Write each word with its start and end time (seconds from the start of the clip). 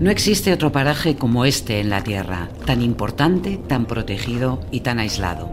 No 0.00 0.12
existe 0.12 0.52
otro 0.52 0.70
paraje 0.70 1.16
como 1.16 1.44
este 1.44 1.80
en 1.80 1.90
la 1.90 2.04
Tierra, 2.04 2.48
tan 2.64 2.82
importante, 2.82 3.58
tan 3.66 3.84
protegido 3.84 4.60
y 4.70 4.80
tan 4.80 5.00
aislado. 5.00 5.50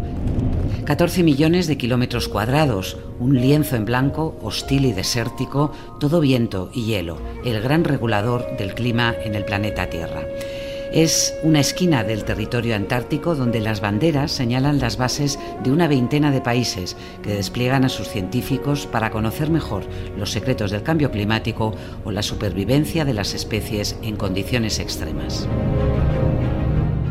14 0.85 1.23
millones 1.23 1.65
de 1.65 1.77
kilómetros 1.77 2.27
cuadrados, 2.27 2.95
un 3.19 3.41
lienzo 3.41 3.75
en 3.75 3.85
blanco, 3.85 4.37
hostil 4.43 4.85
y 4.85 4.93
desértico, 4.93 5.71
todo 5.99 6.19
viento 6.19 6.69
y 6.75 6.85
hielo, 6.85 7.17
el 7.43 7.59
gran 7.59 7.83
regulador 7.83 8.55
del 8.55 8.75
clima 8.75 9.15
en 9.23 9.33
el 9.33 9.45
planeta 9.45 9.89
Tierra. 9.89 10.21
Es 10.95 11.37
una 11.43 11.59
esquina 11.59 12.05
del 12.05 12.23
territorio 12.23 12.73
antártico 12.73 13.35
donde 13.35 13.59
las 13.59 13.81
banderas 13.81 14.31
señalan 14.31 14.79
las 14.79 14.95
bases 14.95 15.37
de 15.61 15.73
una 15.73 15.89
veintena 15.89 16.31
de 16.31 16.39
países 16.39 16.95
que 17.21 17.33
despliegan 17.33 17.83
a 17.83 17.89
sus 17.89 18.07
científicos 18.07 18.87
para 18.87 19.11
conocer 19.11 19.49
mejor 19.49 19.83
los 20.17 20.31
secretos 20.31 20.71
del 20.71 20.83
cambio 20.83 21.11
climático 21.11 21.75
o 22.05 22.11
la 22.11 22.23
supervivencia 22.23 23.03
de 23.03 23.13
las 23.13 23.33
especies 23.33 23.97
en 24.03 24.15
condiciones 24.15 24.79
extremas. 24.79 25.49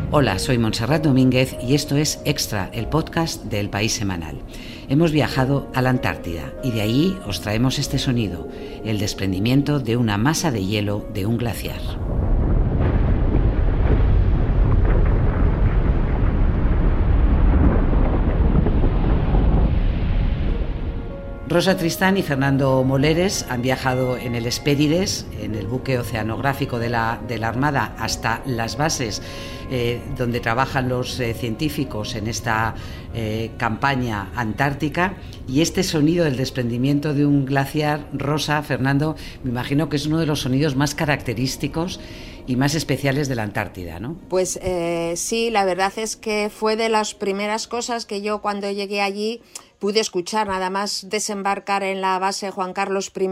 Hola, 0.09 0.39
soy 0.39 0.57
Montserrat 0.57 1.03
Domínguez 1.03 1.55
y 1.61 1.75
esto 1.75 1.95
es 1.95 2.21
Extra, 2.25 2.71
el 2.73 2.87
podcast 2.87 3.43
del 3.43 3.69
País 3.69 3.93
Semanal. 3.93 4.39
Hemos 4.89 5.11
viajado 5.11 5.69
a 5.75 5.83
la 5.83 5.91
Antártida 5.91 6.55
y 6.63 6.71
de 6.71 6.81
ahí 6.81 7.19
os 7.27 7.41
traemos 7.41 7.77
este 7.77 7.99
sonido, 7.99 8.47
el 8.83 8.97
desprendimiento 8.97 9.79
de 9.79 9.95
una 9.95 10.17
masa 10.17 10.49
de 10.49 10.65
hielo 10.65 11.07
de 11.13 11.27
un 11.27 11.37
glaciar. 11.37 12.14
Rosa 21.55 21.77
Tristán 21.77 22.17
y 22.17 22.21
Fernando 22.21 22.83
Moleres 22.83 23.45
han 23.47 23.61
viajado 23.61 24.17
en 24.17 24.35
el 24.35 24.45
Espérides, 24.45 25.25
en 25.41 25.55
el 25.55 25.67
buque 25.67 25.97
oceanográfico 25.97 26.79
de 26.79 26.89
la, 26.89 27.21
Armada, 27.43 27.95
hasta 27.97 28.41
las 28.45 28.75
bases 28.75 29.21
eh, 29.71 30.01
donde 30.17 30.41
trabajan 30.41 30.89
los 30.89 31.17
eh, 31.21 31.33
científicos 31.33 32.15
en 32.15 32.27
esta 32.27 32.75
eh, 33.13 33.51
campaña 33.57 34.33
antártica. 34.35 35.13
Y 35.47 35.61
este 35.61 35.83
sonido 35.83 36.25
del 36.25 36.35
desprendimiento 36.35 37.13
de 37.13 37.25
un 37.25 37.45
glaciar, 37.45 38.05
Rosa, 38.11 38.61
Fernando, 38.61 39.15
me 39.45 39.51
imagino 39.51 39.87
que 39.87 39.95
es 39.95 40.07
uno 40.07 40.19
de 40.19 40.25
los 40.25 40.41
sonidos 40.41 40.75
más 40.75 40.93
característicos 40.93 42.01
y 42.47 42.57
más 42.57 42.75
especiales 42.75 43.29
de 43.29 43.35
la 43.35 43.43
Antártida, 43.43 44.01
¿no? 44.01 44.17
Pues 44.27 44.59
sí, 45.15 45.49
la 45.49 45.63
verdad 45.63 45.93
es 45.95 46.17
que 46.17 46.51
fue 46.53 46.75
de 46.75 46.89
las 46.89 47.15
primeras 47.15 47.67
cosas 47.67 48.05
que 48.05 48.21
yo 48.21 48.41
cuando 48.41 48.69
llegué 48.69 49.01
allí 49.01 49.41
pude 49.85 49.99
escuchar 49.99 50.47
nada 50.47 50.71
más 50.71 51.11
desembarcar 51.11 51.83
en 51.83 52.01
la 52.01 52.17
base 52.17 52.49
Juan 52.49 52.73
Carlos 52.73 53.11
I, 53.15 53.29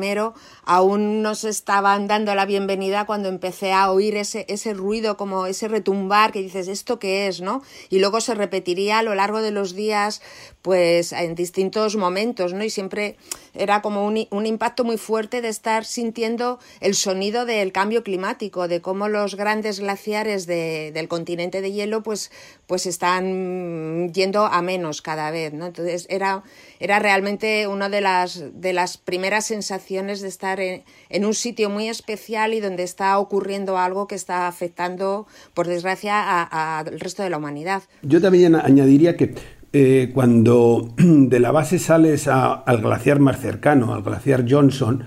aún 0.66 1.23
nos 1.23 1.45
estaban 1.45 2.06
dando 2.06 2.36
la 2.36 2.45
bienvenida 2.45 3.08
cuando 3.08 3.28
empecé 3.28 3.73
a 3.73 3.90
oír 3.90 4.16
ese, 4.18 4.45
ese 4.48 4.76
ruido, 4.76 5.18
como 5.18 5.48
ese 5.48 5.68
retumbar 5.68 6.32
que 6.32 6.44
dices, 6.44 6.68
¿esto 6.68 7.00
qué 7.00 7.26
es? 7.26 7.42
¿no? 7.42 7.64
Y 7.90 7.98
luego 7.98 8.22
se 8.22 8.36
repetiría 8.36 9.00
a 9.00 9.02
lo 9.02 9.16
largo 9.16 9.42
de 9.42 9.50
los 9.50 9.73
días, 9.73 10.22
pues 10.62 11.12
en 11.12 11.34
distintos 11.34 11.95
momentos, 11.95 12.54
¿no? 12.54 12.64
Y 12.64 12.70
siempre 12.70 13.17
era 13.56 13.82
como 13.82 14.06
un, 14.06 14.28
un 14.30 14.45
impacto 14.45 14.84
muy 14.84 14.98
fuerte 14.98 15.42
de 15.42 15.50
estar 15.50 15.86
sintiendo 15.86 16.60
el 16.82 16.94
sonido 16.94 17.48
del 17.48 17.72
cambio 17.72 18.04
climático, 18.04 18.67
de 18.67 18.80
cómo 18.80 19.10
los 19.10 19.36
grandes 19.36 19.80
glaciares 19.80 20.45
de, 20.45 20.92
del 20.94 21.08
continente 21.08 21.62
de 21.62 21.72
hielo, 21.72 22.04
pues, 22.04 22.30
pues 22.67 22.86
están 22.86 24.14
yendo 24.14 24.45
a 24.45 24.62
menos 24.62 25.02
cada 25.02 25.32
vez, 25.32 25.52
¿no? 25.52 25.66
Entonces 25.66 26.06
era 26.10 26.42
era, 26.80 26.99
realmente 26.99 27.67
una 27.67 27.89
de 27.89 28.02
las, 28.02 28.44
de 28.53 28.73
las 28.73 28.97
primeras 28.97 29.45
sensaciones 29.45 30.22
de 30.22 30.27
estar 30.27 30.59
en, 30.59 30.83
un 31.25 31.33
sitio 31.33 31.69
muy 31.69 31.89
especial 31.89 32.53
y 32.53 32.59
donde 32.59 32.83
está 32.83 33.17
ocurriendo 33.17 33.77
algo 33.77 34.08
que 34.08 34.15
está 34.15 34.48
afectando, 34.48 35.27
por 35.53 35.67
desgracia, 35.67 36.43
al 36.43 36.99
resto 36.99 37.23
de 37.23 37.30
la 37.30 37.37
humanidad. 37.37 37.83
Yo 38.02 38.21
también 38.21 38.55
añadiría 38.55 39.15
que 39.15 39.36
eh, 39.73 40.11
cuando 40.14 40.93
de 40.98 41.39
la 41.39 41.52
base 41.52 41.80
sales 41.80 42.27
al 42.27 42.82
glaciar 42.82 43.20
más 43.20 43.39
cercano, 43.39 43.93
al 43.93 44.03
glaciar 44.03 44.45
Johnson, 44.48 45.03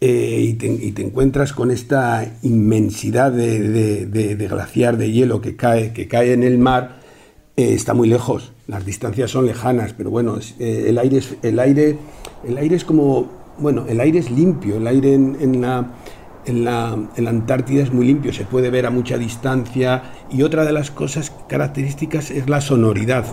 eh, 0.00 0.56
y, 0.60 0.92
te, 0.92 1.02
encuentras 1.02 1.54
con 1.54 1.70
esta 1.70 2.38
inmensidad 2.42 3.32
de, 3.32 4.36
glaciar 4.48 4.98
de 4.98 5.10
hielo 5.10 5.40
que 5.40 5.56
cae, 5.56 5.92
que 5.94 6.06
cae 6.06 6.34
en 6.34 6.42
el 6.42 6.58
mar, 6.58 7.00
eh, 7.56 7.72
está 7.72 7.94
muy 7.94 8.06
lejos, 8.06 8.52
las 8.66 8.84
distancias 8.84 9.30
son 9.30 9.46
lejanas, 9.46 9.92
pero 9.92 10.10
bueno, 10.10 10.38
eh, 10.58 10.86
el, 10.88 10.98
aire 10.98 11.18
es, 11.18 11.36
el, 11.42 11.58
aire, 11.58 11.98
el 12.44 12.58
aire 12.58 12.76
es 12.76 12.84
como, 12.84 13.28
bueno, 13.58 13.84
el 13.88 14.00
aire 14.00 14.18
es 14.18 14.30
limpio, 14.30 14.76
el 14.76 14.86
aire 14.86 15.14
en, 15.14 15.60
la, 15.60 15.86
en, 16.46 16.64
la, 16.64 16.98
en, 17.16 17.24
la, 17.24 17.30
Antártida 17.30 17.82
es 17.82 17.92
muy 17.92 18.06
limpio, 18.06 18.32
se 18.32 18.44
puede 18.44 18.70
ver 18.70 18.86
a 18.86 18.90
mucha 18.90 19.18
distancia 19.18 20.02
y 20.30 20.42
otra 20.42 20.64
de 20.64 20.72
las 20.72 20.90
cosas 20.90 21.32
características 21.48 22.30
es 22.30 22.48
la 22.48 22.60
sonoridad. 22.60 23.24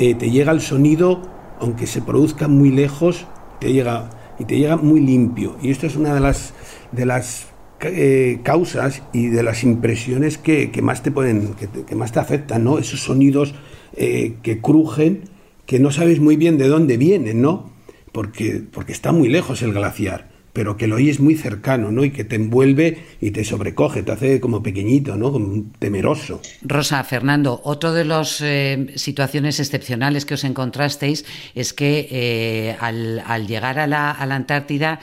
Eh, 0.00 0.16
te 0.16 0.30
llega 0.30 0.50
el 0.50 0.60
sonido, 0.60 1.22
aunque 1.60 1.86
se 1.86 2.02
produzca 2.02 2.48
muy 2.48 2.70
lejos, 2.70 3.26
te 3.60 3.72
llega 3.72 4.10
y 4.40 4.44
te 4.44 4.58
llega 4.58 4.76
muy 4.76 4.98
limpio. 4.98 5.56
Y 5.62 5.70
esto 5.70 5.86
es 5.86 5.94
una 5.94 6.14
de 6.14 6.20
las, 6.20 6.52
de 6.90 7.06
las 7.06 7.46
eh, 7.80 8.40
causas 8.42 9.02
y 9.12 9.26
de 9.26 9.42
las 9.42 9.62
impresiones 9.62 10.38
que, 10.38 10.70
más 10.82 11.02
te 11.02 11.10
pueden, 11.10 11.54
que, 11.54 11.94
más 11.94 12.12
te 12.12 12.20
afectan, 12.20 12.64
¿no? 12.64 12.78
Esos 12.78 13.00
sonidos 13.00 13.54
eh, 13.96 14.36
que 14.42 14.60
crujen, 14.60 15.24
que 15.66 15.80
no 15.80 15.90
sabes 15.90 16.20
muy 16.20 16.36
bien 16.36 16.56
de 16.56 16.68
dónde 16.68 16.96
vienen, 16.96 17.42
¿no? 17.42 17.70
Porque, 18.12 18.62
porque 18.72 18.92
está 18.92 19.12
muy 19.12 19.28
lejos 19.28 19.60
el 19.62 19.72
glaciar, 19.72 20.30
pero 20.52 20.76
que 20.76 20.86
lo 20.86 20.96
oyes 20.96 21.20
muy 21.20 21.34
cercano, 21.34 21.90
¿no? 21.90 22.04
Y 22.04 22.10
que 22.10 22.24
te 22.24 22.36
envuelve 22.36 22.98
y 23.20 23.32
te 23.32 23.44
sobrecoge, 23.44 24.02
te 24.02 24.12
hace 24.12 24.40
como 24.40 24.62
pequeñito, 24.62 25.16
¿no? 25.16 25.32
Como 25.32 25.64
temeroso. 25.78 26.40
Rosa, 26.62 27.04
Fernando, 27.04 27.60
otro 27.64 27.92
de 27.92 28.04
las 28.06 28.40
eh, 28.40 28.94
situaciones 28.94 29.60
excepcionales 29.60 30.24
que 30.24 30.34
os 30.34 30.44
encontrasteis 30.44 31.26
es 31.54 31.74
que 31.74 32.76
al, 32.80 33.46
llegar 33.46 33.78
a 33.78 33.86
la, 33.86 34.10
a 34.10 34.24
la 34.26 34.36
Antártida 34.36 35.00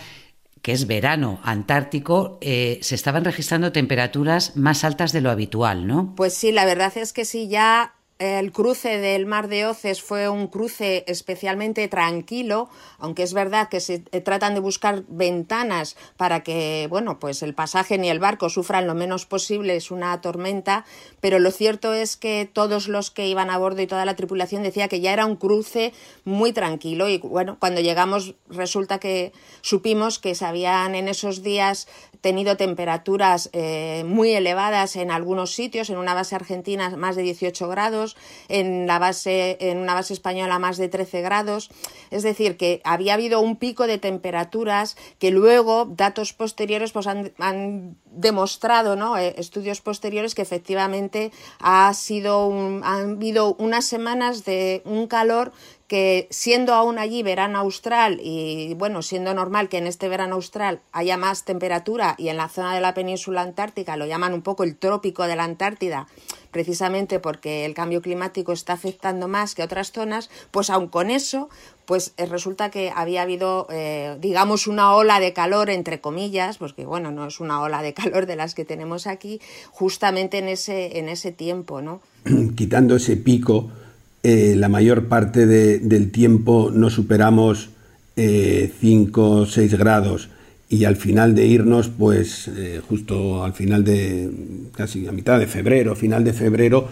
que 0.62 0.74
es 0.74 0.88
verano 0.88 1.40
antártico, 1.44 2.38
eh, 2.42 2.80
se 2.82 2.96
estaban 2.96 3.26
registrando 3.26 3.72
temperaturas 3.72 4.56
más 4.56 4.84
altas 4.84 5.12
de 5.12 5.22
lo 5.22 5.32
habitual, 5.32 5.88
¿no? 5.88 6.14
Pues 6.16 6.34
sí, 6.34 6.52
la 6.52 6.66
verdad 6.66 6.96
es 6.98 7.14
que 7.14 7.26
sí, 7.26 7.48
ya 7.48 7.96
el 8.22 8.52
cruce 8.52 9.00
del 9.00 9.26
Mar 9.26 9.48
de 9.48 9.66
Oces 9.66 10.04
fue 10.04 10.30
un 10.30 10.46
cruce 10.46 11.04
especialmente 11.08 11.88
tranquilo, 11.88 12.70
aunque 13.00 13.24
es 13.24 13.34
verdad 13.34 13.68
que 13.68 13.80
se 13.80 13.98
tratan 13.98 14.54
de 14.54 14.60
buscar 14.60 15.04
ventanas 15.08 15.98
para 16.18 16.44
que, 16.44 16.86
bueno, 16.88 17.18
pues 17.18 17.42
el 17.42 17.56
pasaje 17.56 17.98
ni 17.98 18.12
el 18.12 18.20
barco 18.20 18.50
sufran 18.50 18.86
lo 18.86 18.94
menos 18.94 19.26
posible, 19.26 19.76
es 19.76 19.90
una 19.90 20.22
tormenta, 20.22 20.86
pero 21.20 21.40
lo 21.40 21.50
cierto 21.50 21.96
es 21.96 22.16
que 22.16 22.48
todos 22.52 22.88
los 22.88 23.10
que 23.10 23.28
iban 23.28 23.50
a 23.50 23.58
bordo 23.58 23.82
y 23.82 23.88
toda 23.88 24.06
la 24.06 24.16
tripulación 24.16 24.62
decía 24.62 24.88
que 24.88 25.02
ya 25.02 25.14
era 25.14 25.26
un 25.26 25.36
cruce 25.36 25.92
muy 26.24 26.54
tranquilo 26.54 27.10
y 27.10 27.18
bueno, 27.18 27.58
cuando 27.60 27.82
llegamos 27.82 28.36
resulta 28.50 29.00
que 29.00 29.32
supimos 29.62 30.20
que 30.20 30.36
se 30.36 30.46
habían 30.46 30.94
en 30.94 31.08
esos 31.08 31.42
días 31.42 31.88
tenido 32.22 32.56
temperaturas 32.56 33.50
eh, 33.52 34.04
muy 34.06 34.32
elevadas 34.32 34.96
en 34.96 35.10
algunos 35.10 35.54
sitios, 35.54 35.90
en 35.90 35.98
una 35.98 36.14
base 36.14 36.36
argentina 36.36 36.96
más 36.96 37.16
de 37.16 37.24
18 37.24 37.68
grados, 37.68 38.11
en, 38.50 38.88
la 38.88 39.00
base, 39.00 39.58
en 39.60 39.78
una 39.78 39.94
base 39.94 40.14
española 40.14 40.60
más 40.60 40.78
de 40.78 40.90
13 40.90 41.22
grados. 41.22 41.70
Es 42.10 42.24
decir, 42.24 42.58
que 42.58 42.82
había 42.84 43.14
habido 43.14 43.40
un 43.42 43.56
pico 43.56 43.88
de 43.88 43.98
temperaturas 43.98 44.98
que 45.20 45.32
luego 45.32 45.86
datos 45.86 46.34
posteriores 46.34 46.92
pues, 46.92 47.08
han, 47.08 47.98
demostrado, 48.06 48.96
¿no? 48.96 49.18
Eh, 49.18 49.36
estudios 49.38 49.80
posteriores, 49.80 50.36
que 50.36 50.42
efectivamente 50.42 51.32
ha 51.60 51.94
sido 51.94 52.52
han 52.84 53.12
habido 53.12 53.56
unas 53.56 53.86
semanas 53.86 54.44
de 54.44 54.82
un 54.86 55.08
calor 55.08 55.54
que 55.92 56.30
siendo 56.30 56.74
aún 56.74 57.00
allí 57.00 57.22
verano 57.22 57.60
austral 57.60 58.22
y 58.24 58.76
bueno, 58.76 59.02
siendo 59.02 59.34
normal 59.34 59.68
que 59.68 59.78
en 59.78 59.88
este 59.88 60.08
verano 60.08 60.36
austral 60.36 60.80
haya 60.94 61.18
más 61.18 61.44
temperatura 61.44 62.16
y 62.18 62.30
en 62.30 62.38
la 62.38 62.48
zona 62.48 62.74
de 62.74 62.80
la 62.80 62.94
península 62.94 63.42
antártica 63.42 63.98
lo 63.98 64.06
llaman 64.06 64.34
un 64.34 64.42
poco 64.42 64.64
el 64.64 64.78
trópico 64.78 65.28
de 65.28 65.36
la 65.36 65.44
Antártida, 65.44 66.08
precisamente 66.50 67.20
porque 67.20 67.66
el 67.66 67.74
cambio 67.74 68.02
climático 68.02 68.54
está 68.54 68.72
afectando 68.72 69.28
más 69.28 69.54
que 69.54 69.64
otras 69.64 69.92
zonas, 69.92 70.30
pues 70.52 70.70
aun 70.70 70.88
con 70.88 71.12
eso, 71.12 71.50
pues 71.84 72.14
eh, 72.16 72.26
resulta 72.26 72.72
que 72.72 72.94
había 72.96 73.24
habido, 73.24 73.68
eh, 73.70 74.16
digamos, 74.22 74.68
una 74.68 74.96
ola 74.96 75.20
de 75.20 75.34
calor, 75.34 75.70
entre 75.70 76.00
comillas, 76.00 76.58
porque 76.58 76.86
bueno, 76.86 77.12
no 77.12 77.28
es 77.28 77.42
una 77.42 77.62
ola 77.62 77.82
de 77.82 77.94
calor 78.02 78.28
de 78.28 78.38
las 78.38 78.56
que 78.56 78.64
tenemos 78.64 79.08
aquí, 79.08 79.42
justamente 79.72 80.38
en 80.38 80.48
ese, 80.48 81.00
en 81.00 81.10
ese 81.10 81.34
tiempo, 81.34 81.82
¿no? 81.82 82.00
Quitando 82.56 82.96
ese 82.96 83.18
pico, 83.18 83.70
eh, 84.24 84.54
la 84.56 84.70
mayor 84.70 85.08
parte 85.08 85.46
del 85.46 86.12
tiempo 86.12 86.72
no 86.74 86.90
superamos 86.90 87.70
5 88.16 88.18
eh, 88.18 89.12
o 89.18 89.46
6 89.46 89.78
grados. 89.78 90.30
Y 90.70 90.86
al 90.86 90.96
final 90.96 91.36
de 91.36 91.48
irnos, 91.48 91.90
pues 91.90 92.48
eh, 92.48 92.82
justo 92.88 93.44
al 93.44 93.54
final 93.54 93.84
de, 93.84 94.32
casi 94.74 95.06
a 95.06 95.12
mitad 95.12 95.38
de 95.38 95.48
febrero, 95.48 95.96
final 95.96 96.24
de 96.24 96.32
febrero, 96.32 96.88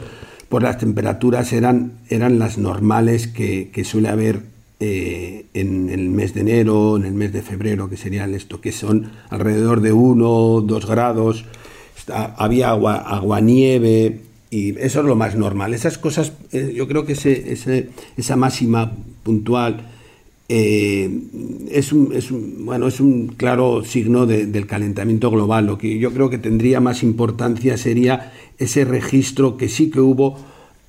pues 0.50 0.64
las 0.64 0.80
temperaturas 0.80 1.54
eran, 1.54 1.94
eran 2.10 2.40
las 2.40 2.58
normales 2.58 3.28
que, 3.28 3.72
suele 3.86 4.10
haber 4.10 4.42
eh, 4.82 5.46
en 5.54 5.90
el 5.90 6.10
mes 6.10 6.34
de 6.34 6.42
enero, 6.42 6.98
en 6.98 7.06
el 7.06 7.14
mes 7.14 7.32
de 7.32 7.42
febrero, 7.42 7.90
que 7.90 7.96
serían 7.96 8.34
esto, 8.34 8.60
que 8.60 8.74
son 8.74 9.12
alrededor 9.30 9.80
de 9.80 9.94
1, 9.94 10.62
2 10.62 10.86
grados, 10.86 11.46
había 12.38 12.72
agua 12.72 13.40
nieve, 13.40 14.20
y 14.52 14.78
eso 14.80 15.02
es 15.02 15.06
lo 15.06 15.16
más 15.16 15.36
normal. 15.36 15.74
Esas 15.74 15.98
cosas, 15.98 16.34
eh, 16.52 16.74
yo 16.76 16.88
creo 16.88 17.06
que 17.06 17.14
ese, 17.14 17.90
esa 18.18 18.36
máxima 18.36 18.92
puntual 19.24 19.82
eh, 20.48 21.10
es, 21.70 21.94
un, 21.94 22.12
es, 22.14 22.32
un, 22.32 22.66
bueno, 22.66 22.88
es 22.88 23.00
un 23.00 23.28
claro 23.28 23.84
signo 23.84 24.26
del 24.26 24.66
calentamiento 24.66 25.30
global. 25.30 25.68
Lo 25.68 25.78
que 25.78 26.00
yo 26.00 26.12
creo 26.12 26.32
que 26.32 26.40
tendría 26.40 26.80
más 26.80 27.04
importancia 27.04 27.78
sería 27.78 28.34
ese 28.58 28.86
registro 28.86 29.56
que 29.56 29.70
sí 29.70 29.92
que 29.92 30.00
hubo 30.00 30.40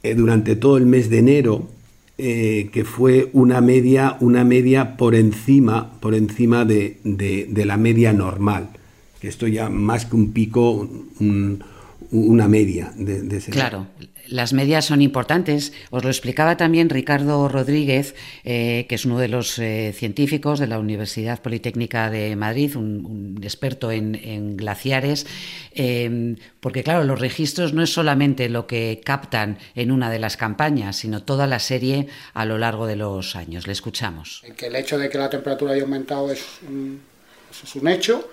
eh, 0.02 0.14
durante 0.14 0.56
todo 0.56 0.78
el 0.78 0.86
mes 0.86 1.10
de 1.10 1.18
enero, 1.18 1.68
que 2.16 2.84
fue 2.84 3.30
una 3.32 3.62
media, 3.62 4.18
una 4.20 4.44
media 4.44 4.98
por 4.98 5.14
encima, 5.14 5.98
por 6.00 6.14
encima 6.14 6.66
de, 6.66 6.98
de, 7.02 7.64
la 7.64 7.78
media 7.78 8.12
normal. 8.12 8.68
Que 9.22 9.28
esto 9.28 9.46
ya 9.46 9.70
más 9.70 10.04
que 10.04 10.16
un 10.16 10.30
pico, 10.32 10.86
un, 11.18 11.64
una 12.12 12.48
media 12.48 12.92
de, 12.96 13.36
ese. 13.36 13.50
Claro, 13.50 13.86
las 14.26 14.52
medias 14.52 14.84
son 14.84 15.02
importantes. 15.02 15.72
Os 15.90 16.04
lo 16.04 16.10
explicaba 16.10 16.56
también 16.56 16.88
Ricardo 16.88 17.48
Rodríguez, 17.48 18.14
eh, 18.44 18.86
que 18.88 18.94
es 18.94 19.04
uno 19.04 19.18
de 19.18 19.28
los 19.28 19.58
eh, 19.58 19.92
científicos 19.96 20.58
de 20.58 20.66
la 20.66 20.78
Universidad 20.78 21.40
Politécnica 21.40 22.10
de 22.10 22.34
Madrid, 22.36 22.76
un, 22.76 23.40
experto 23.42 23.90
en, 23.90 24.56
glaciares, 24.56 25.26
em, 25.72 26.36
porque 26.60 26.82
claro, 26.82 27.04
los 27.04 27.18
registros 27.18 27.72
no 27.72 27.82
es 27.82 27.92
solamente 27.92 28.48
lo 28.48 28.66
que 28.66 29.00
captan 29.04 29.58
en 29.74 29.90
una 29.90 30.10
de 30.10 30.18
las 30.18 30.36
campañas, 30.36 30.96
sino 30.96 31.22
toda 31.22 31.46
la 31.46 31.58
serie 31.58 32.08
a 32.34 32.44
lo 32.44 32.58
largo 32.58 32.86
de 32.86 32.96
los 32.96 33.36
años. 33.36 33.66
Le 33.66 33.72
escuchamos. 33.72 34.42
Que 34.56 34.66
el 34.66 34.76
hecho 34.76 34.98
de 34.98 35.08
que 35.08 35.18
la 35.18 35.30
temperatura 35.30 35.72
haya 35.72 35.82
aumentado 35.82 36.30
es 36.30 36.44
es 37.50 37.74
un 37.76 37.88
hecho 37.88 38.30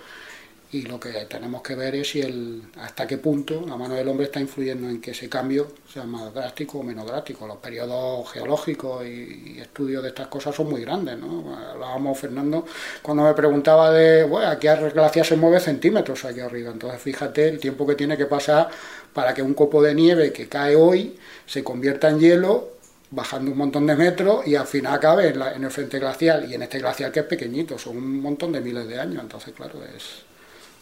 y 0.70 0.82
lo 0.82 1.00
que 1.00 1.10
tenemos 1.24 1.62
que 1.62 1.74
ver 1.74 1.94
es 1.94 2.10
si 2.10 2.20
el, 2.20 2.62
hasta 2.76 3.06
qué 3.06 3.16
punto 3.16 3.64
la 3.66 3.76
mano 3.76 3.94
del 3.94 4.06
hombre 4.06 4.26
está 4.26 4.38
influyendo 4.38 4.86
en 4.88 5.00
que 5.00 5.12
ese 5.12 5.26
cambio 5.26 5.68
sea 5.90 6.04
más 6.04 6.32
drástico 6.34 6.80
o 6.80 6.82
menos 6.82 7.06
drástico. 7.06 7.46
Los 7.46 7.56
periodos 7.56 8.30
geológicos 8.30 9.06
y, 9.06 9.58
estudios 9.58 10.02
de 10.02 10.10
estas 10.10 10.26
cosas 10.26 10.54
son 10.54 10.68
muy 10.68 10.82
grandes. 10.82 11.18
¿no? 11.18 11.56
Hablábamos, 11.56 12.18
Fernando, 12.18 12.66
cuando 13.00 13.22
me 13.22 13.32
preguntaba 13.32 13.90
de, 13.92 14.24
bueno, 14.24 14.48
aquí 14.48 14.66
la 14.66 14.76
glaciar 14.76 15.24
se 15.24 15.36
mueve 15.36 15.58
centímetros 15.58 16.26
aquí 16.26 16.40
arriba. 16.40 16.70
Entonces 16.70 17.00
fíjate 17.00 17.48
el 17.48 17.58
tiempo 17.58 17.86
que 17.86 17.94
tiene 17.94 18.18
que 18.18 18.26
pasar 18.26 18.68
para 19.14 19.32
que 19.32 19.40
un 19.40 19.54
copo 19.54 19.82
de 19.82 19.94
nieve 19.94 20.32
que 20.34 20.48
cae 20.48 20.76
hoy 20.76 21.18
se 21.46 21.64
convierta 21.64 22.10
en 22.10 22.20
hielo 22.20 22.72
bajando 23.10 23.50
un 23.52 23.56
montón 23.56 23.86
de 23.86 23.96
metros 23.96 24.46
y 24.46 24.54
al 24.54 24.66
final 24.66 24.92
acabe 24.92 25.28
en, 25.28 25.40
en 25.40 25.64
el 25.64 25.70
frente 25.70 25.98
glacial 25.98 26.50
y 26.50 26.54
en 26.54 26.62
este 26.62 26.78
glacial 26.78 27.10
que 27.10 27.20
es 27.20 27.26
pequeñito, 27.26 27.78
son 27.78 27.96
un 27.96 28.20
montón 28.20 28.52
de 28.52 28.60
miles 28.60 28.86
de 28.86 29.00
años, 29.00 29.22
entonces 29.22 29.54
claro, 29.54 29.82
es, 29.96 30.28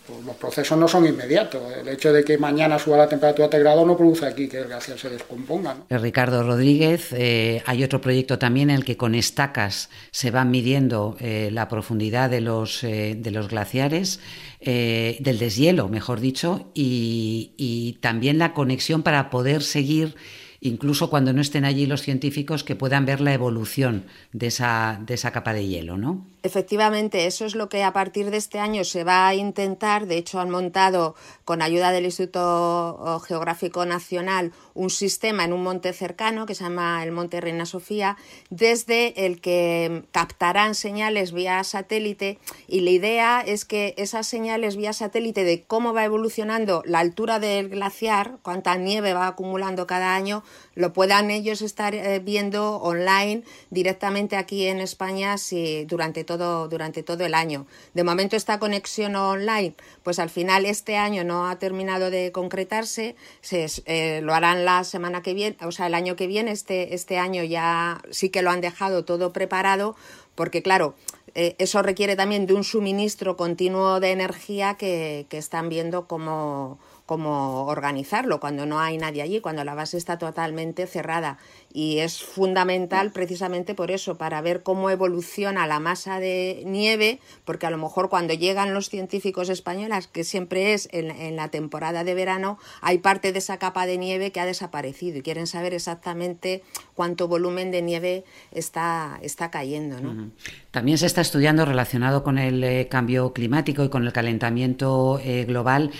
pues 0.07 0.25
los 0.25 0.37
procesos 0.37 0.79
no 0.79 0.89
son 0.89 1.07
inmediatos. 1.07 1.63
El 1.81 1.89
hecho 1.89 2.13
de 2.13 2.25
que 2.25 2.39
mañana 2.39 2.79
suba 2.79 2.97
la 2.97 3.09
temperatura 3.09 3.47
a 3.47 3.51
3 3.51 3.63
grados 3.63 3.87
no 3.87 3.97
produce 3.97 4.27
aquí 4.27 4.49
que 4.49 4.59
el 4.59 4.67
glaciar 4.67 4.99
se 4.99 5.11
descomponga. 5.11 5.77
Eh, 5.89 5.99
Ricardo 5.99 6.43
Rodríguez, 6.43 7.13
eh, 7.13 7.63
hay 7.67 7.83
otro 7.83 8.01
proyecto 8.01 8.39
también 8.39 8.71
en 8.71 8.77
el 8.77 8.85
que 8.85 8.97
con 8.97 9.15
estacas 9.15 9.91
se 10.11 10.31
van 10.31 10.51
midiendo 10.51 11.17
eh, 11.21 11.51
la 11.53 11.69
profundidad 11.69 12.31
de 12.31 12.41
los, 12.41 12.83
de 12.83 13.31
los 13.31 13.49
glaciares, 13.49 14.21
del 14.61 15.39
deshielo, 15.39 15.89
mejor 15.89 16.21
dicho, 16.21 16.71
y, 16.75 17.53
y 17.57 17.99
también 18.01 18.39
la 18.39 18.53
conexión 18.53 19.03
para 19.03 19.31
poder 19.31 19.63
seguir 19.63 20.17
incluso 20.61 21.11
cuando 21.11 21.33
no 21.33 21.41
estén 21.41 21.65
allí 21.65 21.87
los 21.87 22.03
científicos, 22.03 22.65
que 22.65 22.77
puedan 22.77 23.05
ver 23.05 23.21
la 23.21 23.33
evolución 23.33 24.05
de 24.33 24.49
esa, 24.49 25.01
de 25.07 25.15
esa 25.15 25.31
capa 25.31 25.53
de 25.53 25.67
hielo, 25.67 25.97
¿no? 25.97 26.27
Efectivamente, 26.47 27.27
eso 27.27 27.45
es 27.45 27.57
lo 27.57 27.69
que 27.69 27.83
a 27.83 27.93
partir 27.93 28.31
de 28.31 28.37
este 28.37 28.61
año 28.61 28.85
se 28.85 29.03
va 29.03 29.27
a 29.27 29.35
intentar. 29.35 30.07
De 30.07 30.17
hecho, 30.17 30.39
han 30.39 30.49
montado, 30.49 31.17
con 31.45 31.61
ayuda 31.61 31.91
del 31.91 32.05
Instituto 32.05 33.21
Geográfico 33.27 33.85
Nacional, 33.85 34.53
un 34.73 34.89
sistema 34.91 35.43
en 35.43 35.53
un 35.53 35.65
monte 35.65 35.93
cercano 35.93 36.47
que 36.47 36.55
se 36.55 36.63
llama 36.63 37.03
el 37.03 37.11
Monte 37.11 37.41
Reina 37.41 37.67
Sofía, 37.67 38.17
desde 38.49 39.27
el 39.27 39.41
que 39.41 40.05
captarán 40.13 40.77
señales 40.77 41.33
vía 41.33 41.65
satélite. 41.65 42.39
Y 42.69 42.83
la 42.83 42.91
idea 42.91 43.41
es 43.45 43.65
que 43.65 43.95
esas 43.97 44.29
señales 44.29 44.77
vía 44.77 44.93
satélite 44.93 45.43
de 45.43 45.65
cómo 45.65 45.95
va 45.95 46.05
evolucionando 46.05 46.85
la 46.87 47.01
altura 47.01 47.41
del 47.41 47.71
glaciar, 47.71 48.39
cuánta 48.43 48.77
nieve 48.77 49.15
va 49.15 49.27
acumulando 49.27 49.89
cada 49.89 50.15
año, 50.15 50.45
lo 50.77 50.93
puedan 50.93 51.33
ellos 51.33 51.63
estar 51.63 51.95
eh, 51.95 52.21
viendo 52.21 52.77
online 52.77 53.43
directamente 53.71 54.37
aquí 54.37 54.67
en 54.67 54.79
España 54.79 55.39
si, 55.39 55.85
durante, 55.87 56.23
todo, 56.23 56.69
durante 56.69 57.03
todo 57.03 57.25
el 57.25 57.35
año. 57.35 57.67
De 57.95 58.05
momento 58.05 58.37
esta 58.37 58.61
conexión 58.61 59.17
online, 59.17 59.75
pues 60.05 60.21
al 60.21 60.31
final 60.31 60.67
este 60.67 60.97
año 60.97 61.25
no 61.25 61.49
ha 61.49 61.59
terminado 61.59 62.11
de 62.11 62.31
concretarse, 62.31 63.17
se, 63.41 63.67
eh, 63.87 64.21
lo 64.23 64.35
harán 64.35 64.65
la 64.65 64.85
semana 64.85 65.23
que 65.23 65.35
viene, 65.35 65.57
o 65.63 65.73
sea, 65.73 65.87
el 65.87 65.95
año 65.95 66.15
que 66.15 66.27
viene, 66.27 66.53
este, 66.53 66.95
este 66.95 67.19
año 67.19 67.43
ya 67.43 68.03
sí 68.11 68.29
que 68.29 68.43
lo 68.43 68.51
han 68.51 68.61
dejado 68.61 69.05
todo 69.05 69.33
preparado, 69.33 69.97
porque 70.35 70.63
claro, 70.63 70.95
eh, 71.35 71.57
eso 71.59 71.83
requiere 71.83 72.17
también 72.17 72.47
de 72.47 72.53
un 72.53 72.65
suministro 72.65 73.37
continuo 73.37 73.99
de 73.99 74.13
energía 74.13 74.75
que, 74.75 75.27
que 75.31 75.39
están 75.39 75.71
viendo 75.71 76.07
cómo 76.07 76.79
cómo 77.07 77.67
organizarlo 77.67 78.41
cuando 78.41 78.67
no 78.67 78.81
hay 78.81 78.99
nadie 78.99 79.23
allí, 79.23 79.41
cuando 79.41 79.65
la 79.65 79.75
base 79.75 79.97
está 79.97 80.19
totalmente 80.19 80.87
cerrada. 80.87 81.39
Y 81.73 82.01
es 82.01 82.23
fundamental 82.23 83.13
precisamente 83.13 83.75
por 83.75 83.91
eso, 83.91 84.19
para 84.19 84.41
ver 84.41 84.63
cómo 84.63 84.91
evoluciona 84.91 85.67
la 85.67 85.79
masa 85.79 86.19
de 86.19 86.63
nieve, 86.67 87.21
porque 87.45 87.67
a 87.67 87.71
lo 87.71 87.79
mejor 87.79 88.09
cuando 88.09 88.35
llegan 88.35 88.75
los 88.75 88.89
científicos 88.89 89.49
españoles, 89.49 90.09
que 90.09 90.25
siempre 90.25 90.75
es 90.75 90.89
en, 90.93 91.37
la 91.37 91.49
temporada 91.49 92.03
de 92.03 92.15
verano, 92.15 92.59
hay 92.81 92.99
parte 92.99 93.33
de 93.33 93.39
esa 93.39 93.59
capa 93.59 93.87
de 93.87 93.99
nieve 93.99 94.33
que 94.33 94.41
ha 94.41 94.47
desaparecido 94.47 95.19
y 95.19 95.23
quieren 95.23 95.47
saber 95.47 95.75
exactamente 95.75 96.63
cuánto 96.95 97.29
volumen 97.29 97.71
de 97.71 97.83
nieve 97.83 98.25
está, 98.51 99.19
está 99.23 99.51
cayendo. 99.51 100.01
¿no? 100.01 100.31
También 100.77 100.99
se 100.99 101.07
está 101.07 101.23
estudiando 101.23 101.65
relacionado 101.65 102.23
con 102.23 102.37
el 102.37 102.63
eh, 102.63 102.87
cambio 102.91 103.33
climático 103.33 103.83
y 103.83 103.89
con 103.89 104.05
el 104.05 104.13
calentamiento 104.13 105.19
eh, 105.25 105.47
global. 105.47 105.91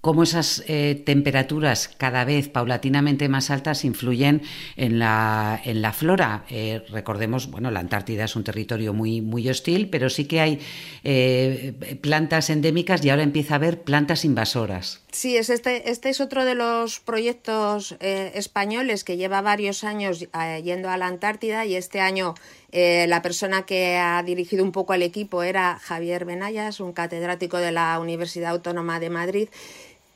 Cómo 0.00 0.22
esas 0.22 0.62
eh, 0.68 1.02
temperaturas 1.04 1.88
cada 1.88 2.24
vez 2.24 2.48
paulatinamente 2.48 3.28
más 3.28 3.50
altas 3.50 3.84
influyen 3.84 4.42
en 4.76 5.00
la, 5.00 5.60
en 5.64 5.82
la 5.82 5.92
flora. 5.92 6.44
Eh, 6.50 6.84
recordemos, 6.90 7.50
bueno, 7.50 7.72
la 7.72 7.80
Antártida 7.80 8.24
es 8.24 8.36
un 8.36 8.44
territorio 8.44 8.94
muy, 8.94 9.20
muy 9.22 9.48
hostil, 9.48 9.90
pero 9.90 10.08
sí 10.08 10.26
que 10.26 10.40
hay 10.40 10.60
eh, 11.02 11.98
plantas 12.00 12.48
endémicas 12.48 13.04
y 13.04 13.10
ahora 13.10 13.24
empieza 13.24 13.54
a 13.54 13.56
haber 13.56 13.82
plantas 13.82 14.24
invasoras. 14.24 15.02
Sí, 15.10 15.36
es 15.36 15.50
este, 15.50 15.90
este 15.90 16.10
es 16.10 16.20
otro 16.20 16.44
de 16.44 16.54
los 16.54 17.00
proyectos 17.00 17.96
españoles 17.98 19.02
que 19.02 19.16
lleva 19.16 19.40
varios 19.40 19.82
años 19.82 20.28
yendo 20.62 20.90
a 20.90 20.96
la 20.96 21.06
Antártida 21.06 21.64
y 21.64 21.74
este 21.74 22.00
año 22.00 22.34
la 22.70 23.22
persona 23.22 23.64
que 23.64 23.96
ha 23.96 24.22
dirigido 24.22 24.62
un 24.62 24.70
poco 24.70 24.92
al 24.92 25.02
equipo 25.02 25.42
era 25.42 25.78
Javier 25.80 26.26
Benayas, 26.26 26.80
un 26.80 26.92
catedrático 26.92 27.56
de 27.56 27.72
la 27.72 27.98
Universidad 27.98 28.50
Autónoma 28.50 29.00
de 29.00 29.10
Madrid 29.10 29.48